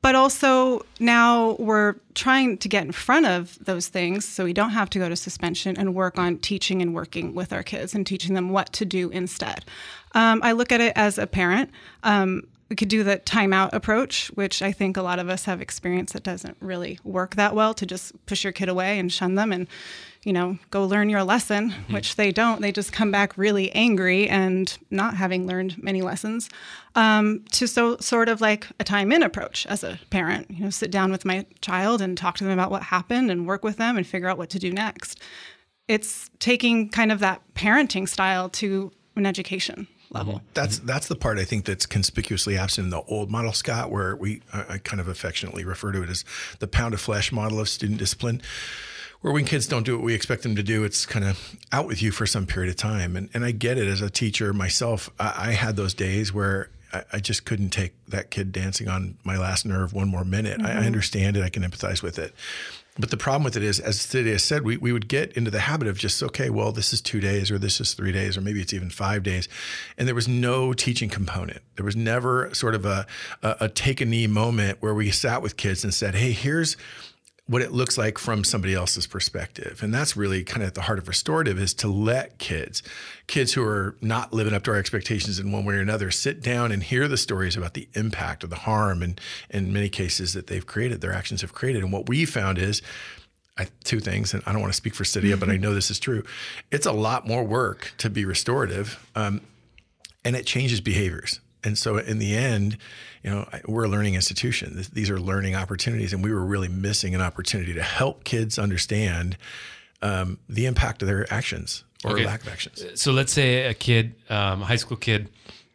[0.03, 4.71] but also now we're trying to get in front of those things so we don't
[4.71, 8.05] have to go to suspension and work on teaching and working with our kids and
[8.05, 9.63] teaching them what to do instead.
[10.13, 11.71] Um, I look at it as a parent.
[12.03, 15.61] Um, we could do the timeout approach, which I think a lot of us have
[15.61, 19.35] experienced that doesn't really work that well to just push your kid away and shun
[19.35, 19.67] them and,
[20.23, 22.61] you know, go learn your lesson, which they don't.
[22.61, 26.49] They just come back really angry and not having learned many lessons.
[26.95, 30.69] Um, to so sort of like a time in approach as a parent, you know,
[30.69, 33.77] sit down with my child and talk to them about what happened and work with
[33.77, 35.19] them and figure out what to do next.
[35.87, 40.41] It's taking kind of that parenting style to an education level.
[40.53, 44.15] That's that's the part I think that's conspicuously absent in the old model, Scott, where
[44.15, 46.23] we I kind of affectionately refer to it as
[46.59, 48.41] the pound of flesh model of student discipline.
[49.21, 51.87] Where when kids don't do what we expect them to do, it's kind of out
[51.87, 53.15] with you for some period of time.
[53.15, 55.09] And and I get it as a teacher myself.
[55.19, 59.17] I, I had those days where I, I just couldn't take that kid dancing on
[59.23, 60.61] my last nerve one more minute.
[60.61, 60.85] I, I Mhm.
[60.87, 61.43] understand it.
[61.43, 62.33] I can empathize with it.
[62.97, 65.61] But the problem with it is, as Cyria said, we, we would get into the
[65.61, 68.41] habit of just, okay, well, this is two days or this is three days or
[68.41, 69.49] maybe it's even five days.
[69.97, 71.61] And there was no teaching component.
[71.75, 73.07] There was never sort of a,
[73.41, 76.77] a, a take a knee moment where we sat with kids and said, hey, here's
[77.45, 79.83] what it looks like from somebody else's perspective.
[79.83, 82.81] And that's really kind of at the heart of restorative is to let kids,
[83.27, 86.41] kids who are not living up to our expectations in one way or another, sit
[86.41, 90.33] down and hear the stories about the impact or the harm and in many cases
[90.33, 91.83] that they've created, their actions have created.
[91.83, 92.81] And what we found is
[93.57, 95.91] I, two things, and I don't want to speak for Cyria, but I know this
[95.91, 96.23] is true.
[96.71, 99.41] It's a lot more work to be restorative, um,
[100.25, 101.39] and it changes behaviors.
[101.63, 102.77] And so, in the end,
[103.23, 104.83] you know, we're a learning institution.
[104.91, 109.37] These are learning opportunities, and we were really missing an opportunity to help kids understand
[110.01, 112.25] um, the impact of their actions or Okay.
[112.25, 112.83] lack of actions.
[112.95, 115.29] So let's say a kid, um, a high school kid,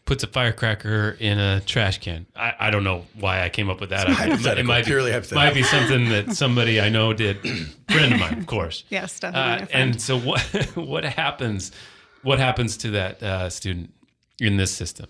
[0.04, 2.26] puts a firecracker in a trash can.
[2.36, 4.08] I, I don't know why I came up with that.
[4.08, 4.26] It's idea.
[4.26, 5.44] It might- hypothetical, it might be, purely hypothetical.
[5.44, 7.38] might be something that somebody I know did.
[7.90, 8.84] Friend of mine, of course.
[8.90, 10.40] Yes, definitely Uh, and so what?
[10.76, 11.72] What happens?
[12.22, 13.92] What happens to that uh, student
[14.40, 15.06] in this system?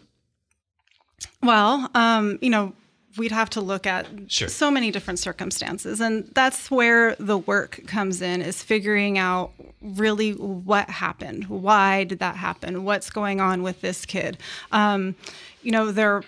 [1.43, 2.73] Well, um, you know,
[3.17, 4.49] we'd have to look at Sure.
[4.49, 6.01] so many different circumstances.
[6.01, 9.53] And that's where the work comes in is figuring out
[9.83, 11.47] really what happened.
[11.49, 12.85] Why did that happen?
[12.85, 14.39] What's going on with this kid?
[14.73, 15.15] Um,
[15.63, 16.23] you know, there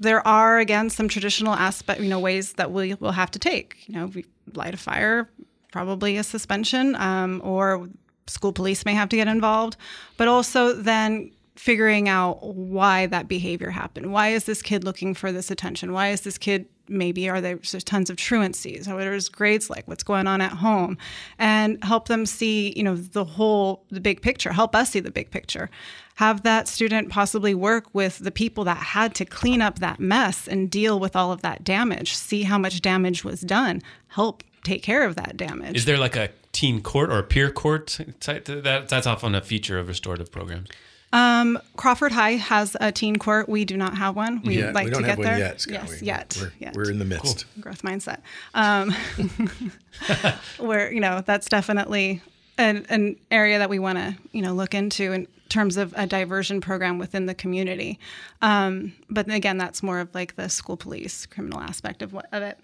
[0.00, 3.76] there are again some traditional aspect, you know, ways that we will have to take.
[3.86, 5.28] You know, we light a fire,
[5.72, 7.88] probably a suspension, um, or
[8.26, 9.76] school police may have to get involved,
[10.16, 14.12] but also then figuring out why that behavior happened.
[14.12, 15.92] Why is this kid looking for this attention?
[15.92, 18.92] Why is this kid maybe are there tons of truancies?
[18.92, 19.86] What are his grades like?
[19.86, 20.98] What's going on at home?
[21.38, 24.52] And help them see, you know, the whole the big picture.
[24.52, 25.70] Help us see the big picture.
[26.16, 30.48] Have that student possibly work with the people that had to clean up that mess
[30.48, 32.14] and deal with all of that damage.
[32.14, 33.80] See how much damage was done.
[34.08, 35.76] Help take care of that damage.
[35.76, 38.46] Is there like a teen court or a peer court type?
[38.46, 40.68] That, that's often a feature of restorative programs.
[41.14, 43.48] Um, Crawford High has a teen court.
[43.48, 44.42] We do not have one.
[44.42, 45.38] We yeah, like we don't to have get one there.
[45.38, 45.60] yet.
[45.60, 45.72] Scott.
[45.74, 46.76] Yes, we, yet, we're, yet.
[46.76, 47.46] We're in the midst.
[47.54, 47.62] Cool.
[47.62, 48.18] Growth mindset.
[48.52, 48.92] Um,
[50.66, 52.20] where you know that's definitely
[52.58, 56.04] an, an area that we want to you know look into in terms of a
[56.04, 58.00] diversion program within the community.
[58.42, 62.42] Um, but again, that's more of like the school police criminal aspect of what of
[62.42, 62.58] it.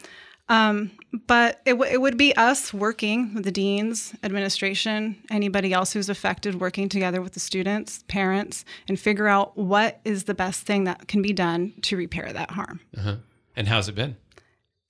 [0.50, 0.90] Um,
[1.26, 6.08] but it, w- it would be us working with the deans, administration, anybody else who's
[6.08, 10.84] affected, working together with the students, parents, and figure out what is the best thing
[10.84, 12.80] that can be done to repair that harm.
[12.98, 13.16] Uh-huh.
[13.54, 14.16] And how's it been?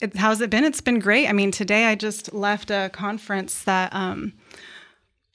[0.01, 0.65] It, how's it been?
[0.65, 1.29] It's been great.
[1.29, 4.33] I mean, today I just left a conference that um,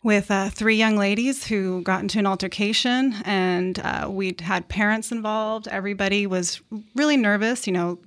[0.04, 5.12] with uh, three young ladies who got into an altercation, and uh, we had parents
[5.12, 5.68] involved.
[5.68, 6.62] Everybody was
[6.96, 7.68] really nervous.
[7.68, 8.00] You know,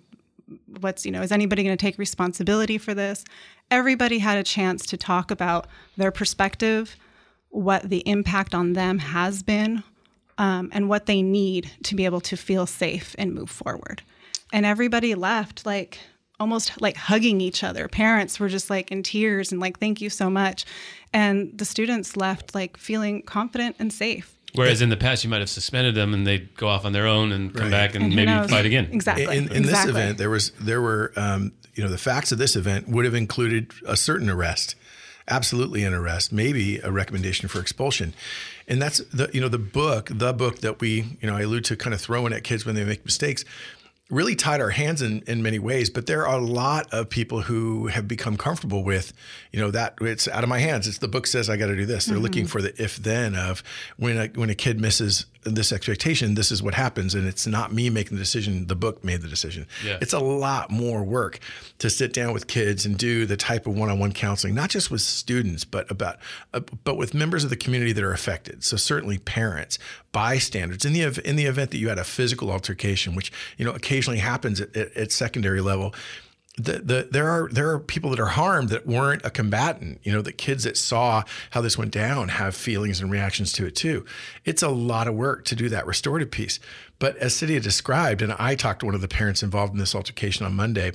[0.80, 3.24] what's you know is anybody going to take responsibility for this?
[3.70, 6.96] Everybody had a chance to talk about their perspective
[7.50, 9.82] what the impact on them has been
[10.36, 14.02] um, and what they need to be able to feel safe and move forward.
[14.52, 15.98] And everybody left like
[16.40, 17.88] almost like hugging each other.
[17.88, 20.64] Parents were just like in tears and like thank you so much.
[21.12, 25.40] And the students left like feeling confident and safe Whereas in the past, you might
[25.40, 27.70] have suspended them and they'd go off on their own and come Right.
[27.70, 28.50] back and, And who maybe knows?
[28.50, 28.88] fight again.
[28.92, 29.24] Exactly.
[29.24, 29.90] In, in this Exactly.
[29.90, 33.14] event, there was there were um, you know the facts of this event would have
[33.14, 34.74] included a certain arrest,
[35.28, 38.14] absolutely an arrest, maybe a recommendation for expulsion,
[38.66, 41.64] and that's the you know the book the book that we you know I allude
[41.66, 43.44] to kind of throwing at kids when they make mistakes.
[44.10, 47.42] Really tied our hands in, in many ways, but there are a lot of people
[47.42, 49.12] who have become comfortable with,
[49.52, 50.88] you know, that it's out of my hands.
[50.88, 52.06] It's the book says I got to do this.
[52.06, 52.50] They're looking mm-hmm.
[52.50, 53.62] for the if then of
[53.98, 57.72] when a, when a kid misses this expectation, this is what happens, and it's not
[57.72, 58.66] me making the decision.
[58.66, 59.66] The book made the decision.
[59.84, 59.98] Yeah.
[60.00, 61.38] It's a lot more work
[61.78, 65.00] to sit down with kids and do the type of one-on-one counseling, not just with
[65.00, 66.16] students, but about,
[66.52, 68.64] uh, but with members of the community that are affected.
[68.64, 69.78] So certainly parents,
[70.12, 70.84] bystanders.
[70.84, 74.18] In the in the event that you had a physical altercation, which you know occasionally
[74.18, 75.94] happens at, at, at secondary level.
[76.58, 80.00] The, the, there are there are people that are harmed that weren't a combatant.
[80.02, 83.66] You know, the kids that saw how this went down have feelings and reactions to
[83.66, 84.04] it too.
[84.44, 86.58] It's a lot of work to do that restorative piece.
[86.98, 89.94] But as Cyria described, and I talked to one of the parents involved in this
[89.94, 90.92] altercation on Monday,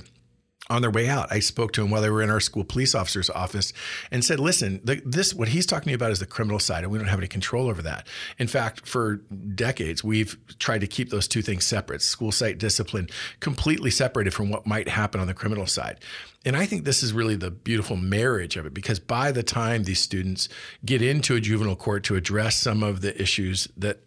[0.70, 2.94] on their way out, I spoke to him while they were in our school police
[2.94, 3.72] officer's office
[4.10, 6.98] and said, listen, the, this, what he's talking about is the criminal side, and we
[6.98, 8.06] don't have any control over that.
[8.38, 9.16] In fact, for
[9.54, 13.08] decades, we've tried to keep those two things separate school site discipline
[13.40, 16.00] completely separated from what might happen on the criminal side.
[16.46, 19.84] And I think this is really the beautiful marriage of it because by the time
[19.84, 20.48] these students
[20.84, 24.00] get into a juvenile court to address some of the issues that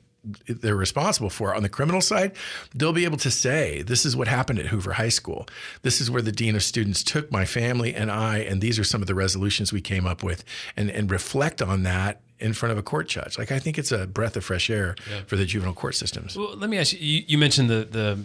[0.48, 1.56] they're responsible for.
[1.56, 2.34] On the criminal side,
[2.74, 5.48] they'll be able to say, This is what happened at Hoover High School.
[5.82, 8.84] This is where the Dean of Students took my family and I, and these are
[8.84, 10.44] some of the resolutions we came up with,
[10.76, 13.38] and, and reflect on that in front of a court judge.
[13.38, 16.38] Like, I think it's a breath of fresh air for the juvenile court systems.
[16.38, 18.20] Well, let me ask you, you, you mentioned the, the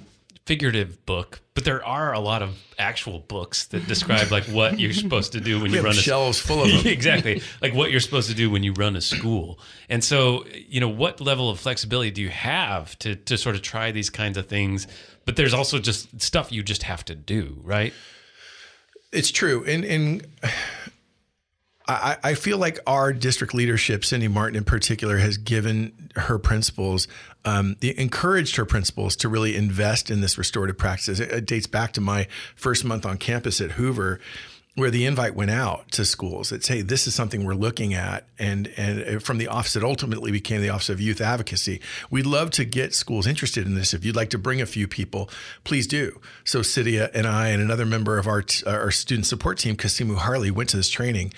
[0.46, 4.92] figurative book, but there are a lot of actual books that describe like what you're
[4.92, 6.80] supposed to do when We you run a shelves full of them.
[6.86, 7.42] exactly.
[7.60, 9.60] Like what you're supposed to do when you run a school.
[9.88, 13.62] And so, you know, what level of flexibility do you have to to sort of
[13.62, 14.86] try these kinds of things?
[15.24, 17.92] But there's also just stuff you just have to do, right?
[19.12, 19.62] It's true.
[19.64, 20.26] And, and
[21.88, 27.08] I, I feel like our district leadership, Cindy Marten in particular, has given her principals,
[27.44, 31.20] um, the, encouraged her principals to really invest in this restorative practices.
[31.20, 34.20] It, it dates back to my first month on campus at Hoover,
[34.74, 38.26] where the invite went out to schools that say this is something we're looking at,
[38.38, 41.80] and and from the office that ultimately became the Office of Youth Advocacy.
[42.10, 43.92] We'd love to get schools interested in this.
[43.92, 45.28] If you'd like to bring a few people,
[45.64, 46.20] please do.
[46.44, 50.16] So Cydia and I and another member of our t- our student support team, Kasimu
[50.16, 51.34] Harley, went to this training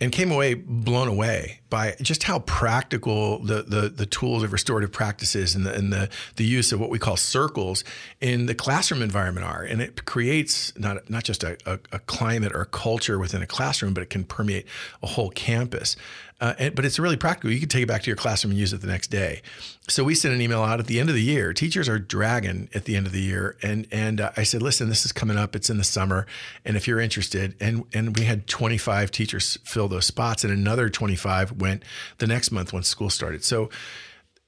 [0.00, 4.90] and came away blown away by just how practical the the, the tools of restorative
[4.90, 7.84] practices and the and the the use of what we call circles
[8.20, 12.52] in the classroom environment are, and it creates not not just a, a, a climate
[12.52, 14.66] or a culture within a classroom, but it can permeate
[15.02, 15.96] a whole campus.
[16.40, 17.50] Uh, and, but it's really practical.
[17.50, 19.42] You can take it back to your classroom and use it the next day.
[19.88, 21.52] So we sent an email out at the end of the year.
[21.52, 24.88] Teachers are dragging at the end of the year, and and uh, I said, listen,
[24.88, 25.54] this is coming up.
[25.54, 26.26] It's in the summer,
[26.64, 30.88] and if you're interested, and and we had 25 teachers fill those spots, and another
[30.88, 31.82] 25 went
[32.18, 33.44] the next month once school started.
[33.44, 33.68] So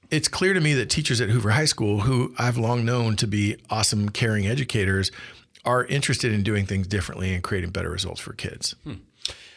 [0.09, 3.27] it's clear to me that teachers at Hoover High School, who I've long known to
[3.27, 5.11] be awesome, caring educators,
[5.65, 8.75] are interested in doing things differently and creating better results for kids.
[8.83, 8.93] Hmm.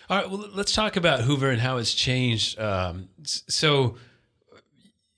[0.09, 2.61] All right, well, let's talk about Hoover and how it's changed.
[2.61, 3.97] Um, so,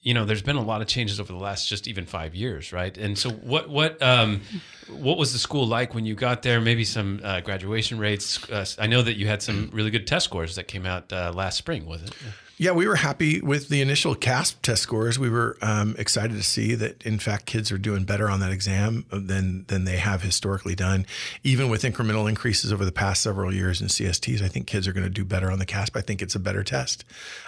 [0.00, 2.72] you know, there's been a lot of changes over the last just even five years,
[2.72, 2.96] right?
[2.96, 4.40] And so, what what um,
[4.88, 6.58] what was the school like when you got there?
[6.60, 8.48] Maybe some uh, graduation rates.
[8.50, 11.32] Uh, I know that you had some really good test scores that came out uh,
[11.34, 12.14] last spring, was it?
[12.60, 15.16] Yeah, we were happy with the initial CAASPP test scores.
[15.16, 18.50] We were um, excited to see that, in fact, kids are doing better on that
[18.50, 21.06] exam than than they have historically done.
[21.44, 24.92] Even with incremental increases over the past several years in CSTs, I think kids are
[24.92, 25.96] going to do better on the CAASPP.
[25.96, 27.04] I think it's a better test.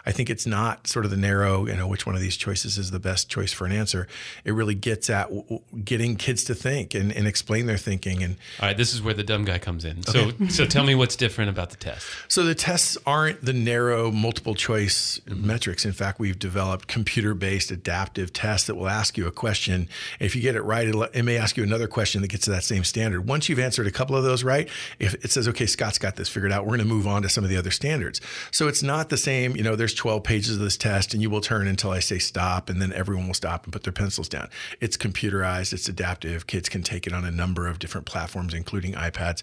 [0.07, 2.79] I think it's not sort of the narrow, you know, which one of these choices
[2.79, 4.07] is the best choice for an answer.
[4.45, 8.23] It really gets at w- getting kids to think and, and explain their thinking.
[8.23, 10.05] And all right, this is where the dumb guy comes in.
[10.05, 12.07] So, so tell me what's different about the test.
[12.29, 15.85] So the tests aren't the narrow multiple choice metrics.
[15.85, 19.89] In fact, we've developed computer based adaptive tests that will ask you a question.
[20.19, 22.65] If you get it right, it may ask you another question that gets to that
[22.65, 23.27] same standard.
[23.27, 26.29] Once you've answered a couple of those right, if it says, okay, Scott's got this
[26.29, 28.21] figured out, we're going to move on to some of the other standards.
[28.51, 31.31] So it's not the same, you know, there's 12 pages of this test and you
[31.31, 34.29] will turn until I say stop and then everyone will stop and put their pencils
[34.29, 34.49] down.
[34.81, 36.47] It's computerized, it's adaptive.
[36.47, 39.43] Kids can take it on a number of different platforms, including iPads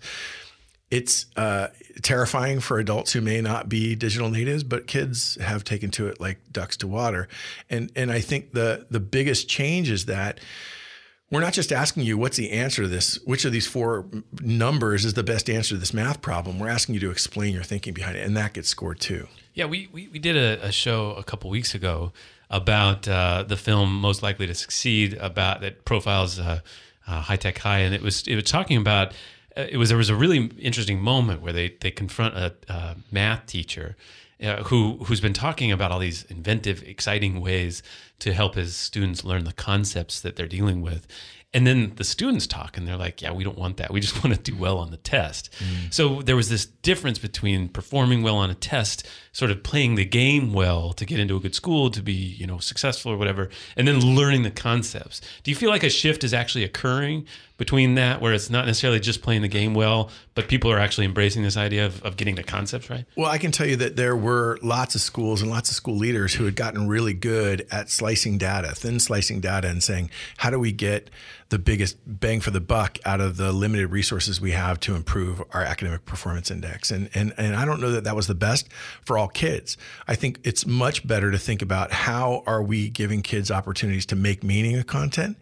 [0.90, 1.68] it's uh,
[2.02, 6.22] terrifying for adults who may not be digital natives, but kids have taken to it
[6.22, 7.28] like ducks to water.
[7.70, 10.40] And and I think the the biggest change is that
[11.30, 14.06] we're not just asking you what's the answer to this, which of these four
[14.40, 16.58] numbers is the best answer to this math problem.
[16.58, 19.28] We're asking you to explain your thinking behind it, and that gets scored too.
[19.54, 22.14] Yeah, we, we, we did a, a show a couple weeks ago
[22.50, 26.62] about uh, the film Most Likely to Succeed, about that profiles uh,
[27.06, 29.14] uh, High Tech High, and it was it was talking about
[29.58, 33.46] it was there was a really interesting moment where they they confront a, a math
[33.48, 33.96] teacher
[34.42, 37.82] uh, who who's been talking about all these inventive, exciting ways
[38.20, 41.08] to help his students learn the concepts that they're dealing with.
[41.54, 43.92] And then the students talk and they're like, yeah, we don't want that.
[43.92, 45.50] We just want to do well on the test.
[45.90, 49.08] So there was this difference between performing well on a test,
[49.38, 52.48] sort of playing the game well to get into a good school, to be, you
[52.48, 55.22] know, successful or whatever, and then learning the concepts.
[55.44, 57.28] Do you feel like a shift is actually occurring
[57.58, 61.06] between that where it's not necessarily just playing the game well, but people are actually
[61.06, 63.06] embracing this idea of, of getting the concepts right?
[63.16, 65.98] Well, I can tell you that there were lots of schools and lots of school
[65.98, 70.50] leaders who had gotten really good at slicing data, thin slicing data, and saying, how
[70.50, 71.12] do we get
[71.50, 75.42] the biggest bang for the buck out of the limited resources we have to improve
[75.52, 76.92] our academic performance index?
[76.92, 78.68] And, and, and I don't know that that was the best
[79.04, 79.78] for all kids.
[80.08, 84.16] I think it's much better to think about how are we giving kids opportunities to
[84.16, 85.38] make meaning of content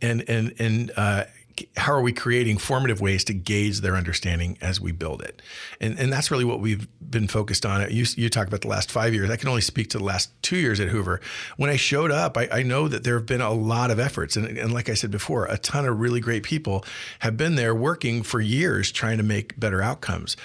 [0.00, 1.24] and, and, and, uh,
[1.76, 5.42] how are we creating formative ways to gauge their understanding as we build it?
[5.80, 7.90] And, and that's really what we've been focused on.
[7.90, 9.30] You, you talk about the last five years.
[9.30, 11.20] I can only speak to the last two years at Hoover.
[11.56, 14.36] When I showed up, I, I know that there have been a lot of efforts.
[14.36, 16.84] And, and like I said before, a ton of really great people
[17.20, 20.36] have been there working for years trying to make better outcomes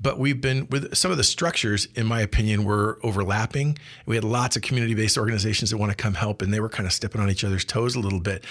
[0.00, 4.24] but we've been with some of the structures in my opinion were overlapping we had
[4.24, 7.20] lots of community-based organizations that want to come help and they were kind of stepping
[7.20, 8.44] on each other's toes a little bit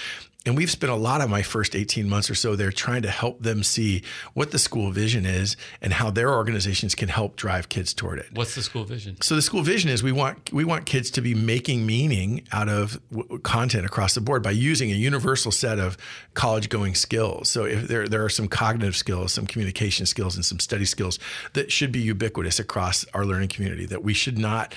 [0.45, 3.09] and we've spent a lot of my first 18 months or so there trying to
[3.09, 7.69] help them see what the school vision is and how their organizations can help drive
[7.69, 9.19] kids toward it What's the school vision?
[9.21, 12.69] so the school vision is we want we want kids to be making meaning out
[12.69, 15.97] of w- content across the board by using a universal set of
[16.33, 17.49] college going skills.
[17.49, 21.19] So if there there are some cognitive skills, some communication skills, and some study skills
[21.53, 23.85] that should be ubiquitous across our learning community.
[23.85, 24.73] That we should not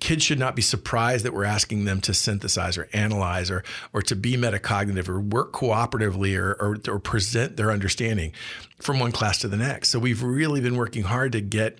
[0.00, 3.62] kids should not be surprised that we're asking them to synthesize or analyze or
[3.92, 8.32] or to be metacognitive or work cooperatively or, or, or present their understanding
[8.80, 9.90] from one class to the next.
[9.90, 11.78] So we've really been working hard to get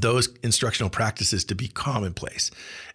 [0.00, 2.50] those instructional practices to be commonplace.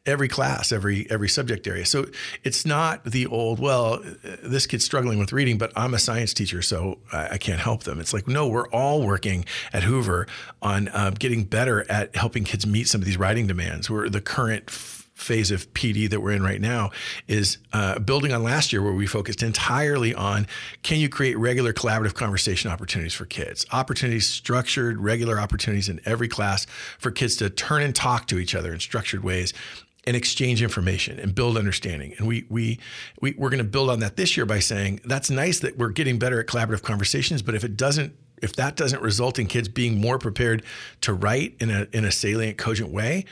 [0.05, 1.85] Every class every every subject area.
[1.85, 2.07] So
[2.43, 4.01] it's not the old well
[4.41, 7.83] this kid's struggling with reading but i'm a science teacher so i, I can't help
[7.83, 7.99] them.
[7.99, 10.27] It's like no we're all working at hoover
[10.61, 13.89] on uh, getting better at helping kids meet some of these writing demands.
[13.89, 16.91] Where the current f- phase of PD that we're in right now
[17.27, 20.47] is uh, building on last year, where we focused entirely on
[20.83, 26.27] can you create regular collaborative conversation opportunities for kids, opportunities, structured, regular opportunities in every
[26.27, 26.65] class
[26.97, 29.53] for kids to turn and talk to each other in structured ways
[30.07, 32.13] and exchange information and build understanding.
[32.17, 32.79] And we we,
[33.21, 35.89] we we're going to build on that this year by saying that's nice that we're
[35.89, 39.67] getting better at collaborative conversations, but if it doesn't if that doesn't result in kids
[39.67, 40.63] being more prepared
[41.01, 43.25] to write in a in a salient, cogent way,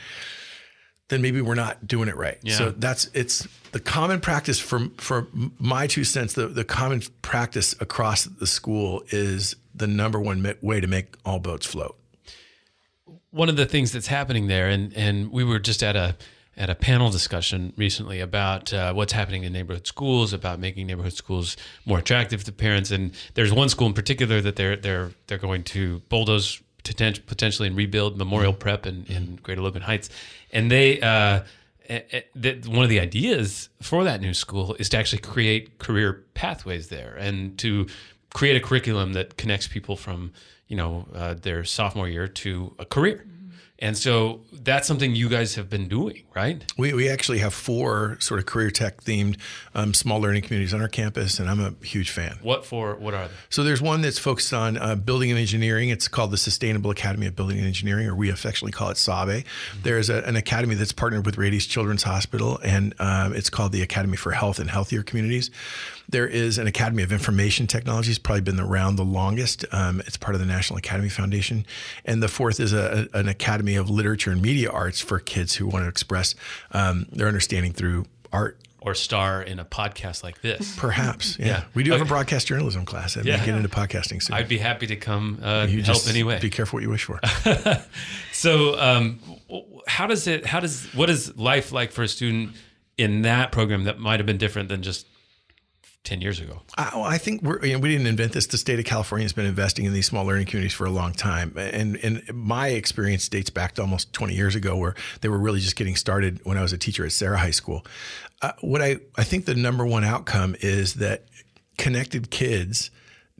[1.10, 2.38] then maybe we're not doing it right.
[2.42, 2.56] Yeah.
[2.56, 6.32] So that's it's the common practice for for my two cents.
[6.32, 11.38] The the common practice across the school is the number one way to make all
[11.38, 11.96] boats float.
[13.30, 16.16] one of the things that's happening there, and and we were just at a
[16.56, 21.12] at a panel discussion recently about uh, what's happening in neighborhood schools, about making neighborhood
[21.14, 21.56] schools
[21.86, 22.90] more attractive to parents.
[22.90, 27.76] And there's one school in particular that they're they're they're going to bulldoze potentially and
[27.76, 30.10] rebuild Memorial Prep in, in Greater Logan Heights,
[30.52, 31.00] and they.
[31.00, 31.42] Uh,
[32.36, 36.86] that one of the ideas for that new school is to actually create career pathways
[36.86, 37.84] there and to
[38.32, 40.32] create a curriculum that connects people from
[40.68, 43.24] you know uh, their sophomore year to a career
[43.80, 48.16] and so that's something you guys have been doing right We, we actually have four
[48.20, 49.36] sort of career tech themed
[49.74, 52.38] um, small learning communities on our campus, and I'm a huge fan.
[52.42, 55.88] what for what are they So there's one that's focused on uh, building and engineering.
[55.88, 59.44] It's called the Sustainable Academy of Building and Engineering, or we affectionately call it SABE.
[59.82, 63.82] There's a, an academy that's partnered with Rady's Children's Hospital, and um, it's called the
[63.82, 65.50] Academy for Health and Healthier Communities.
[66.08, 68.10] There is an Academy of Information Technology.
[68.10, 69.64] It's probably been around the longest.
[69.70, 71.64] Um, it's part of the National Academy Foundation.
[72.04, 75.66] And the fourth is a, an Academy of Literature and Media Arts for kids who
[75.66, 76.34] want to express
[76.72, 78.58] um, their understanding through art.
[78.80, 81.46] or star in a podcast like this Perhaps, yeah.
[81.46, 81.64] Yeah.
[81.74, 83.38] We do have a broadcast journalism class and Yeah.
[83.40, 84.36] we get into podcasting soon.
[84.36, 87.20] i'd be happy to come uh, You help anyway Be careful what you wish for.
[88.32, 89.20] so um,
[89.86, 92.52] how does it how does what is life like for a student
[92.96, 95.06] in that program that might have been different than just
[96.04, 98.46] 10 years ago I, I think we're, you know, we didn't invent this.
[98.46, 101.12] The state of California has been investing in these small learning communities for a long
[101.12, 101.52] time.
[101.56, 105.60] And, and my experience dates back to almost 20 years ago where they were really
[105.60, 107.84] just getting started when I was a teacher at Serra High School.
[108.42, 111.24] Uh, what I, I think the number one outcome is that
[111.76, 112.90] connected kids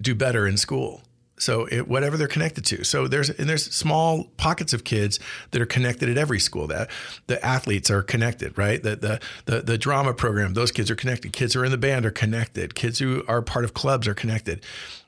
[0.00, 1.02] do better in school.
[1.40, 2.84] So it, whatever they're connected to.
[2.84, 5.18] So there's and there's small pockets of kids
[5.50, 6.66] that are connected at every school.
[6.66, 6.90] That
[7.26, 8.82] the athletes are connected, right?
[8.82, 11.32] The, the the the drama program, those kids are connected.
[11.32, 12.74] Kids who are in the band are connected.
[12.74, 14.64] Kids who are part of clubs are connected.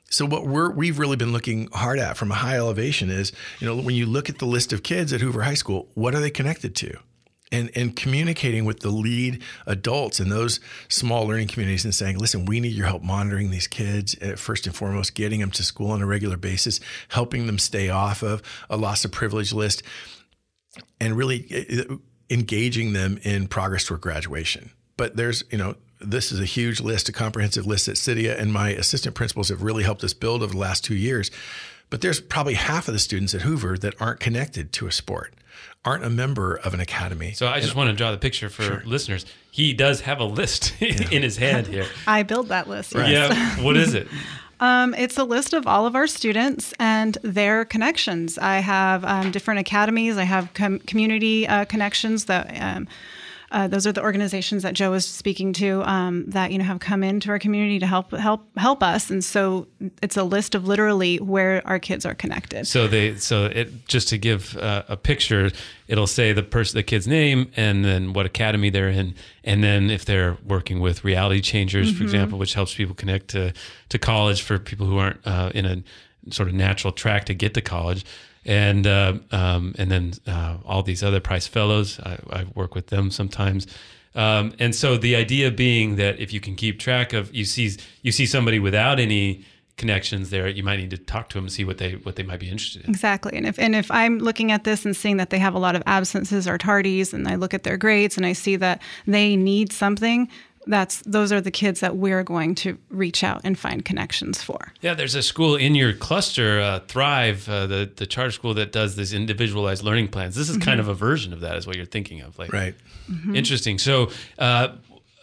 [0.09, 3.67] So what we're we've really been looking hard at from a high elevation is, you
[3.67, 6.19] know, when you look at the list of kids at Hoover High School, what are
[6.19, 6.97] they connected to?
[7.53, 12.45] And and communicating with the lead adults in those small learning communities and saying, listen,
[12.45, 15.91] we need your help monitoring these kids uh, first and foremost, getting them to school
[15.91, 16.79] on a regular basis,
[17.09, 19.83] helping them stay off of a loss of privilege list,
[20.99, 21.95] and really uh,
[22.29, 24.71] engaging them in progress toward graduation.
[24.97, 25.75] But there's you know.
[26.05, 29.63] This is a huge list, a comprehensive list that Cyria and my assistant principals have
[29.63, 31.31] really helped us build over the last two years.
[31.89, 35.33] But there's probably half of the students at Hoover that aren't connected to a sport,
[35.85, 37.33] aren't a member of an academy.
[37.33, 40.73] so i just want to draw the picture for listeners he does have a list
[40.81, 42.93] in his hand here I build that list.
[42.95, 43.07] yes.
[43.35, 44.07] yeah what is it
[44.59, 48.37] Um, it's a list of all of our students and their connections.
[48.37, 50.17] I have um, different academies.
[50.17, 52.47] I have com- community uh, connections that.
[52.61, 52.87] Um,
[53.53, 56.79] uh, those are the organizations that Joe was speaking to um, that you know have
[56.79, 59.67] come into our community to help help help us, and so
[60.01, 62.65] it's a list of literally where our kids are connected.
[62.67, 65.51] So they so it just to give uh, a picture,
[65.87, 69.89] it'll say the person, the kid's name, and then what academy they're in, and then
[69.89, 72.07] if they're working with reality changers, for Mhm.
[72.07, 73.53] example, which helps people connect to
[73.89, 75.83] to college for people who aren't uh, in a
[76.31, 78.03] sort of natural track to get to college.
[78.45, 82.87] And uh, um, and then uh, all these other Price Fellows, I, I work with
[82.87, 83.67] them sometimes.
[84.15, 87.75] Um, and so the idea being that if you can keep track of you see
[88.01, 89.43] you see somebody without any
[89.75, 92.23] connections there, you might need to talk to them and see what they what they
[92.23, 92.89] might be interested in.
[92.89, 93.35] Exactly.
[93.35, 95.75] And if and if I'm looking at this and seeing that they have a lot
[95.75, 99.35] of absences or tardies and I look at their grades and I see that they
[99.35, 100.29] need something,
[100.67, 104.73] that's those are the kids that we're going to reach out and find connections for.
[104.81, 108.71] Yeah, there's a school in your cluster, uh, Thrive, uh, the the charter school that
[108.71, 110.35] does these individualized learning plans.
[110.35, 110.83] This is kind Mhm.
[110.83, 112.75] of a version of that, is what you're thinking of, like right?
[113.11, 113.35] Mhm.
[113.35, 113.77] Interesting.
[113.79, 114.09] So,
[114.39, 114.69] uh,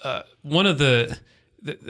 [0.05, 1.18] uh, one of the, the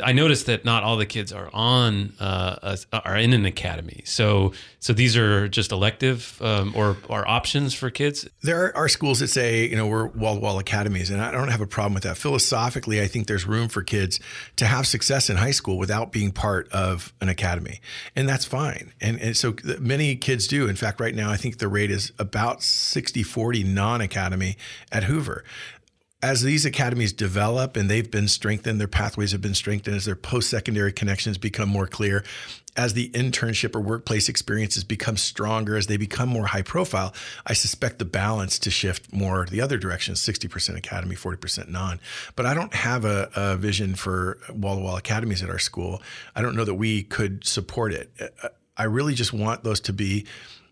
[0.03, 4.03] I noticed that not all the kids are on uh, are in an academy.
[4.05, 8.29] So, so these are just elective um, or are options for kids.
[8.43, 11.49] There are, schools that say, you know, we're wall to wall academies, and I don't
[11.49, 12.19] have a problem with that.
[12.19, 14.19] Philosophically, I think there's room for kids
[14.57, 17.81] to have success in high school without being part of an academy,
[18.17, 18.93] and that's fine.
[19.01, 20.69] And, and so many kids do.
[20.69, 24.57] In fact, right now, I think the rate is about 60 40 non academy
[24.91, 25.45] at Hoover.
[26.23, 30.15] As these academies develop and they've been strengthened, their pathways have been strengthened, as their
[30.15, 32.25] post secondary connections become more clear,
[32.77, 37.15] as the internship or workplace experiences become stronger, as they become more high profile,
[37.47, 42.01] I suspect the balance to shift more the other direction 60% academy, 40% non.
[42.37, 46.03] But I don't have a, a vision for wall to wall academies at our school.
[46.37, 48.11] I don't know that we could support it.
[48.77, 50.27] I really just want those to be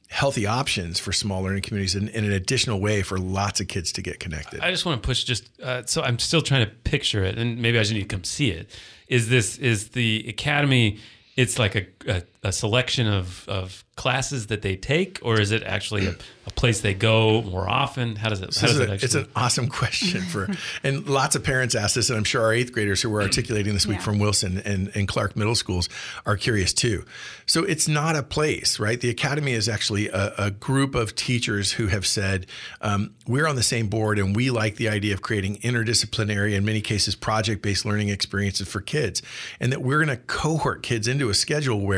[0.08, 3.92] healthy options for small learning communities and, in an additional way for lots of kids
[3.92, 4.60] to get connected.
[4.60, 7.58] I just want to push just uh, so I'm still trying to picture it, and
[7.60, 8.70] maybe I just need to come see it.
[9.08, 10.98] Is this is the academy?
[11.36, 15.62] It's like a, a, a selection of, of classes that they take, or is it
[15.64, 16.14] actually a,
[16.46, 18.14] a place they go more often?
[18.16, 18.54] How does it?
[18.54, 19.04] How This does it a- actually?
[19.06, 20.48] it's an awesome question for,
[20.84, 23.74] and lots of parents ask this, and I'm sure our eighth graders who were articulating
[23.74, 24.04] this week Yeah.
[24.04, 25.88] from Wilson and, and Clark Middle Schools
[26.26, 27.04] are curious too.
[27.46, 29.00] So it's not a place, right?
[29.00, 32.46] The academy is actually a, a group of teachers who have said
[32.80, 36.64] um, we're on the same board, and we like the idea of creating interdisciplinary, in
[36.64, 39.22] many cases, project-based learning experiences for kids,
[39.60, 41.97] and that we're going to cohort kids into a schedule where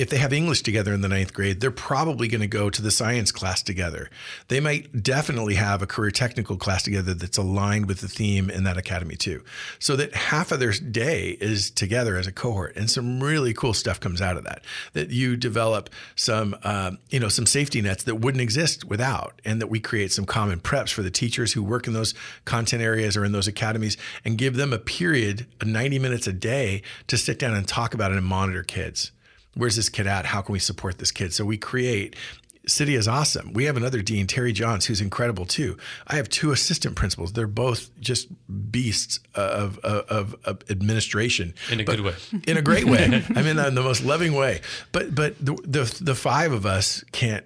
[0.00, 2.80] if they have English together in the ninth grade, they're probably going to go to
[2.80, 4.08] the science class together.
[4.48, 8.64] They might definitely have a career technical class together that's aligned with the theme in
[8.64, 9.44] that academy too.
[9.78, 13.74] So that half of their day is together as a cohort, and some really cool
[13.74, 14.64] stuff comes out of that.
[14.94, 19.60] That you develop some, um, you know, some safety nets that wouldn't exist without, and
[19.60, 22.14] that we create some common preps for the teachers who work in those
[22.46, 26.32] content areas or in those academies, and give them a period, of 90 minutes a
[26.32, 29.12] day, to sit down and talk about it and monitor kids
[29.54, 30.26] where's this kid at?
[30.26, 31.32] How can we support this kid?
[31.32, 32.16] So we create.
[32.68, 33.52] Cyria is awesome.
[33.54, 35.76] We have another dean, Terry Johns, who's incredible too.
[36.06, 37.32] I have two assistant principals.
[37.32, 38.28] They're both just
[38.70, 42.14] beasts of, of, of, of administration In a But- good way.
[42.46, 43.24] In a great way.
[43.34, 44.60] I mean, in the most loving way.
[44.92, 47.44] But but the, the the five of us can't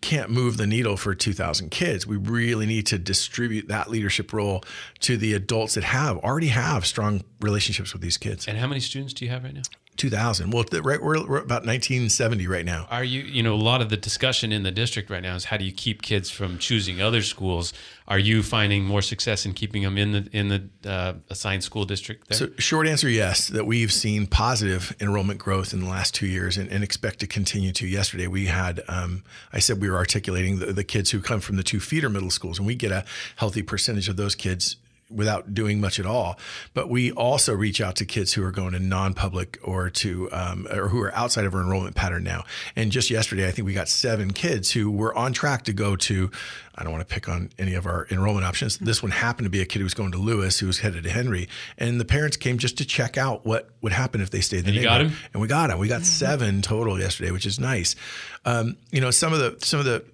[0.00, 4.62] can't move the needle for 2000 kids we really need to distribute that leadership role
[5.00, 8.78] to the adults that have already have strong relationships with these kids and how many
[8.80, 9.62] students do you have right now?
[9.98, 13.80] 2000 well right we're, we're about 1970 right now Are you, you know, a lot
[13.80, 16.58] of the discussion in the district right now is how do you keep kids from
[16.58, 17.72] choosing other schools?
[18.06, 21.84] Are you finding more success in keeping them in the in the uh, assigned school
[21.84, 22.38] district there?
[22.38, 26.56] So, short answer, yes, that we've seen positive enrollment growth in the last two years
[26.56, 27.86] and, and expect to continue to.
[27.86, 31.56] Yesterday, we had, um, I said we were articulating the, the kids who come from
[31.56, 33.04] the two feeder middle schools, and we get a
[33.36, 34.76] healthy percentage of those kids
[35.10, 36.38] without doing much at all.
[36.74, 40.66] But we also reach out to kids who are going to non-public or to um,
[40.70, 42.44] or who are outside of our enrollment pattern now.
[42.76, 45.96] And just yesterday, I think we got seven kids who were on track to go
[45.96, 46.30] to.
[46.76, 48.78] I don't want to pick on any of our enrollment options.
[48.78, 51.02] This one happened to be a kid who was going to Lewis, who was headed
[51.04, 54.40] to Henry, and the parents came just to check out what would happen if they
[54.40, 55.12] stayed the And you got him?
[55.32, 55.78] And we got him.
[55.78, 57.96] We got seven total yesterday, which is nice.
[58.44, 60.04] Um, you know, some of the some of the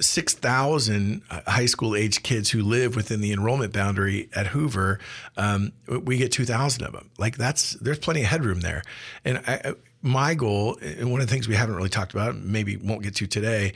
[0.00, 4.98] 6,000 high school age kids who live within the enrollment boundary at Hoover,
[5.36, 7.10] um, we get 2,000 of them.
[7.18, 8.82] Like that's, there's plenty of headroom there.
[9.24, 12.76] And I, my goal, and one of the things we haven't really talked about, maybe
[12.76, 13.74] won't get to today,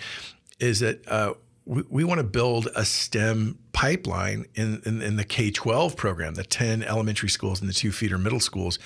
[0.58, 1.34] is that uh,
[1.66, 6.34] we, we want to build a STEM pipeline in, in, in the K 12 program,
[6.34, 8.78] the 10 elementary schools and the two feeder middle schools,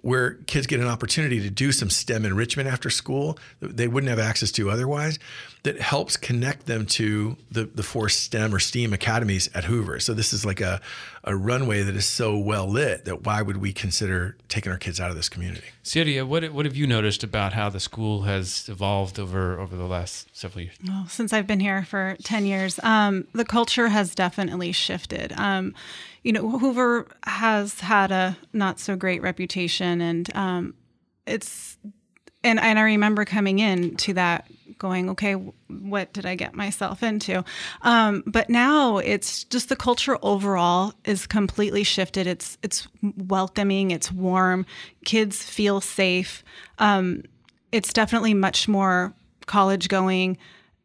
[0.00, 4.08] where kids get an opportunity to do some STEM enrichment after school that they wouldn't
[4.08, 5.18] have access to otherwise,
[5.68, 10.00] that helps connect them to the, the four STEM or STEAM academies at Hoover.
[10.00, 10.80] So this is like a,
[11.24, 14.98] a runway that is so well lit that why would we consider taking our kids
[14.98, 15.66] out of this community?
[15.82, 19.84] Celia, what what have you noticed about how the school has evolved over over the
[19.84, 20.76] last several years?
[20.86, 25.34] Well, since I've been here for 10 years, um, the culture has definitely shifted.
[25.36, 25.74] Um,
[26.22, 30.74] you know, Hoover has had a not so great reputation, and um,
[31.26, 31.76] it's,
[32.42, 34.46] and, and I remember coming in to that
[34.78, 37.44] going, okay, what did I get myself into?
[37.82, 42.26] Um, but now it's just the culture overall is completely shifted.
[42.26, 44.66] It's it's welcoming, it's warm,
[45.04, 46.42] kids feel safe.
[46.78, 47.24] Um,
[47.72, 49.14] it's definitely much more
[49.46, 50.38] college going,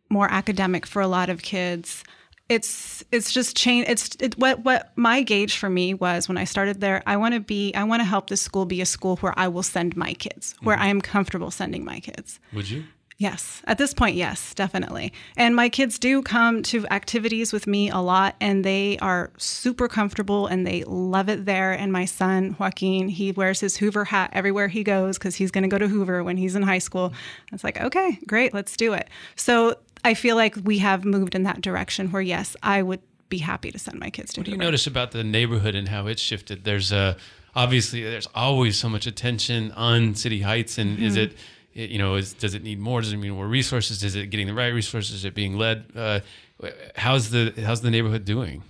[0.09, 2.03] more academic for a lot of kids.
[2.49, 3.87] It's it's just change.
[3.87, 7.01] It's it, what what my gauge for me was when I started there.
[7.07, 7.73] I want to be.
[7.73, 10.55] I want to help this school be a school where I will send my kids,
[10.61, 12.39] where I am comfortable sending my kids.
[12.53, 12.83] Would you?
[13.23, 13.61] Yes.
[13.65, 15.13] At this point, yes, definitely.
[15.37, 19.87] And my kids do come to activities with me a lot and they are super
[19.87, 21.71] comfortable and they love it there.
[21.71, 25.61] And my son, Joaquin, he wears his Hoover hat everywhere he goes because he's going
[25.61, 27.13] to go to Hoover when he's in high school.
[27.53, 29.09] It's like, okay, great, let's do it.
[29.37, 32.99] So I feel like we have moved in that direction where, yes, I would
[33.29, 35.87] be happy to send my kids to What do you notice about the neighborhood and
[35.87, 36.65] how it's shifted?
[36.65, 37.15] There's a
[37.55, 41.21] obviously there's always so much attention on City Heights, and is Mhm.
[41.23, 41.37] it
[41.73, 43.01] you know is does it need more?
[43.01, 44.03] Does it need more resources?
[44.03, 45.13] Is it getting the right resources?
[45.15, 45.85] Is it being led?
[45.95, 46.19] Uh,
[46.95, 48.63] how's the how's the neighborhood doing?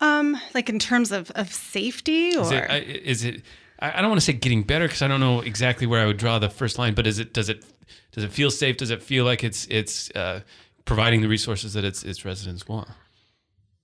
[0.00, 3.42] Um, like in terms of, of safety or Is it, I- is it
[3.78, 6.06] I I don't want to say getting better because I don't know exactly where I
[6.06, 7.64] would draw the first line, but is it does it
[8.12, 8.76] does it feel safe?
[8.76, 10.40] Does it feel like it's it's uh,
[10.84, 12.88] providing the resources that its its residents want?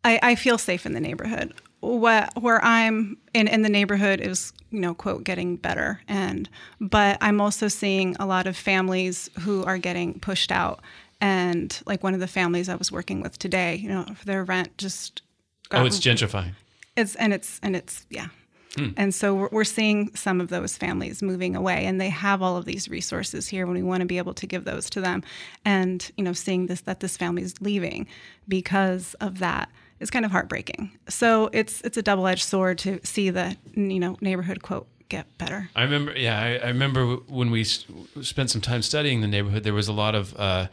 [0.04, 1.54] I, I feel safe in the neighborhood.
[1.80, 6.00] What where I'm in in the neighborhood is you know quote getting better.
[6.08, 6.48] And
[6.80, 10.80] but I'm also seeing a lot of families who are getting pushed out.
[11.20, 14.76] And like one of the families I was working with today you know their rent
[14.78, 15.22] just
[15.70, 16.52] oh it's gentrifying.
[16.96, 18.28] It's and it's and it's yeah.
[18.76, 18.90] Hmm.
[18.96, 22.56] And so we're, we're, seeing some of those families moving away, and they have all
[22.56, 25.24] of these resources here when we want to be able to give those to them.
[25.64, 28.06] And you know, seeing this that this family is leaving
[28.46, 29.70] because of that
[30.00, 30.90] is kind of heartbreaking.
[31.08, 35.26] So it's it's a double edged sword to see the you know neighborhood quote get
[35.38, 35.68] better.
[35.76, 39.64] I remember, yeah, I, I remember when we spent some time studying the neighborhood.
[39.64, 40.68] There was a lot of uh,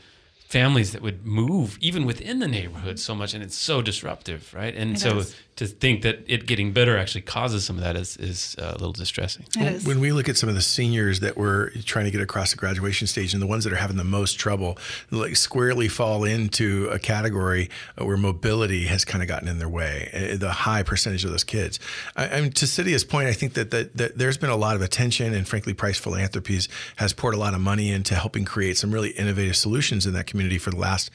[0.48, 4.74] families that would move even within the neighborhood so much and it's so disruptive right?
[4.78, 5.36] And it so is.
[5.58, 8.72] to think that it getting better actually causes some of that is, is uh, a
[8.72, 9.46] little distressing.
[9.84, 12.58] When we look at some of the seniors that were trying to get across the
[12.58, 14.78] graduation stage and the ones that are having the most trouble
[15.12, 20.10] like squarely fall into a category where mobility has kind of gotten in their way
[20.14, 21.78] eh, the high percentage of those kids.
[22.16, 24.78] I, I mean, to Cyria's point I think that, that, that there's been a lot
[24.78, 28.78] of attention and frankly Price Philanthropies has poured a lot of money into helping create
[28.78, 31.10] some really innovative solutions in that community community for the last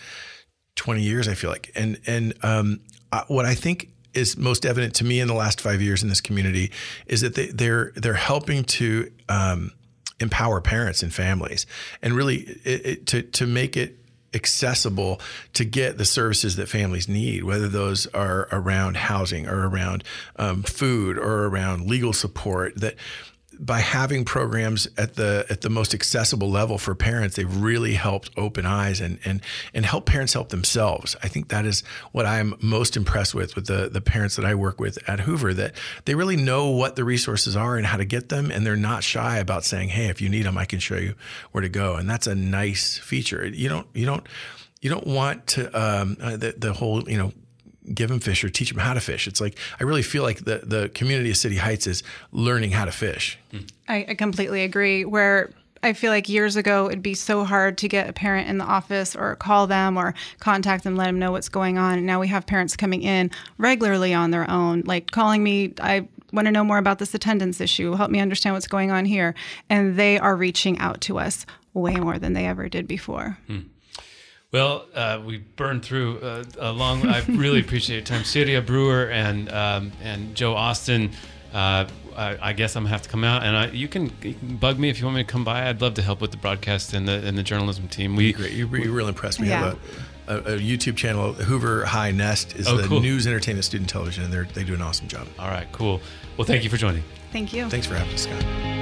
[0.74, 1.70] 20 years, I feel like.
[1.76, 2.80] And, and um,
[3.28, 6.20] what I think is most evident to me in the last five years in this
[6.20, 6.72] community
[7.06, 9.70] is that they, they're, they're helping to um,
[10.20, 11.66] empower parents and families
[12.02, 13.98] and really it, it, to, to make it
[14.34, 15.20] accessible
[15.52, 20.02] to get the services that families need, whether those are around housing or around
[20.36, 22.74] um, food or around legal support.
[22.76, 22.96] That
[23.62, 28.30] by having programs at the at the most accessible level for parents, they've really helped
[28.36, 29.40] open eyes and and
[29.72, 31.14] and help parents help themselves.
[31.22, 34.56] I think that is what I'm most impressed with with the the parents that I
[34.56, 35.74] work with at Hoover that
[36.06, 39.04] they really know what the resources are and how to get them, and they're not
[39.04, 41.14] shy about saying, "Hey, if you need them, I can show you
[41.52, 43.46] where to go." And that's a nice feature.
[43.46, 44.26] You don't you don't
[44.80, 47.32] you don't want to um, uh, the the whole you know
[47.94, 49.26] give them fish or teach them how to fish.
[49.26, 52.84] It's like I really feel like the the community of City Heights is learning how
[52.84, 53.38] to fish.
[53.88, 55.04] I, I completely agree.
[55.04, 55.50] Where
[55.82, 58.64] I feel like years ago it'd be so hard to get a parent in the
[58.64, 61.98] office or call them or contact them, let them know what's going on.
[61.98, 65.74] And now we have parents coming in regularly on their own, like calling me.
[65.80, 67.94] I want to know more about this attendance issue.
[67.94, 69.34] Help me understand what's going on here.
[69.68, 73.38] And they are reaching out to us way more than they ever did before.
[73.46, 73.60] Hmm.
[74.52, 77.06] Well, uh, we burned through uh, a long.
[77.06, 81.10] I really appreciate your time, Cyria Brewer and um, and Joe Austin.
[81.54, 84.34] Uh, I, I, guess I'm gonna have to come out, and I, you, can, you,
[84.34, 85.68] can, bug me if you want me to come by.
[85.68, 88.14] I'd love to help with the broadcast and the and the journalism team.
[88.14, 88.52] We great.
[88.52, 89.40] You're, you're real impressed.
[89.40, 89.70] We yeah.
[89.70, 89.78] have
[90.28, 91.32] a, a, a, YouTube channel.
[91.32, 93.00] Hoover High Nest is oh, the cool.
[93.00, 95.28] news, entertainment, student television, and they they do an awesome job.
[95.38, 96.02] All right, cool.
[96.36, 97.04] Well, thank you for joining.
[97.32, 97.70] Thank you.
[97.70, 98.81] Thanks for having us, Scott.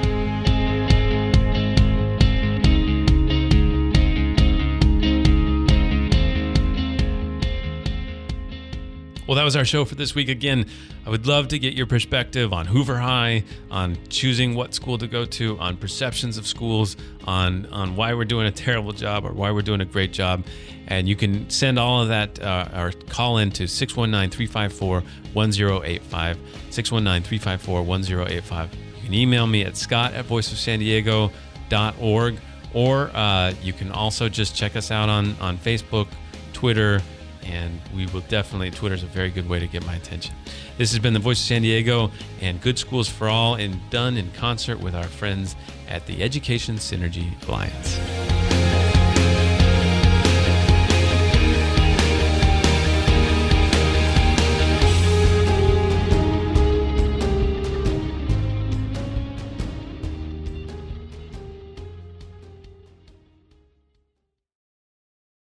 [9.31, 10.27] Well, that was our show for this week.
[10.27, 10.65] Again,
[11.05, 15.07] I would love to get your perspective on Hoover High, on choosing what school to
[15.07, 19.31] go to, on perceptions of schools, on on why we're doing a terrible job or
[19.31, 20.43] why we're doing a great job.
[20.87, 25.01] And you can send all of that uh, or call in to 619 354
[25.31, 26.37] 1085.
[26.69, 28.73] 619 354 1085.
[28.73, 32.37] You can email me at scott at voiceofsandiego.org
[32.73, 36.09] or uh, you can also just check us out on, on Facebook,
[36.51, 37.01] Twitter,
[37.43, 40.35] and we will definitely, Twitter is a very good way to get my attention.
[40.77, 42.11] This has been the Voice of San Diego
[42.41, 45.55] and Good Schools for All, and done in concert with our friends
[45.87, 48.40] at the Education Synergy Alliance.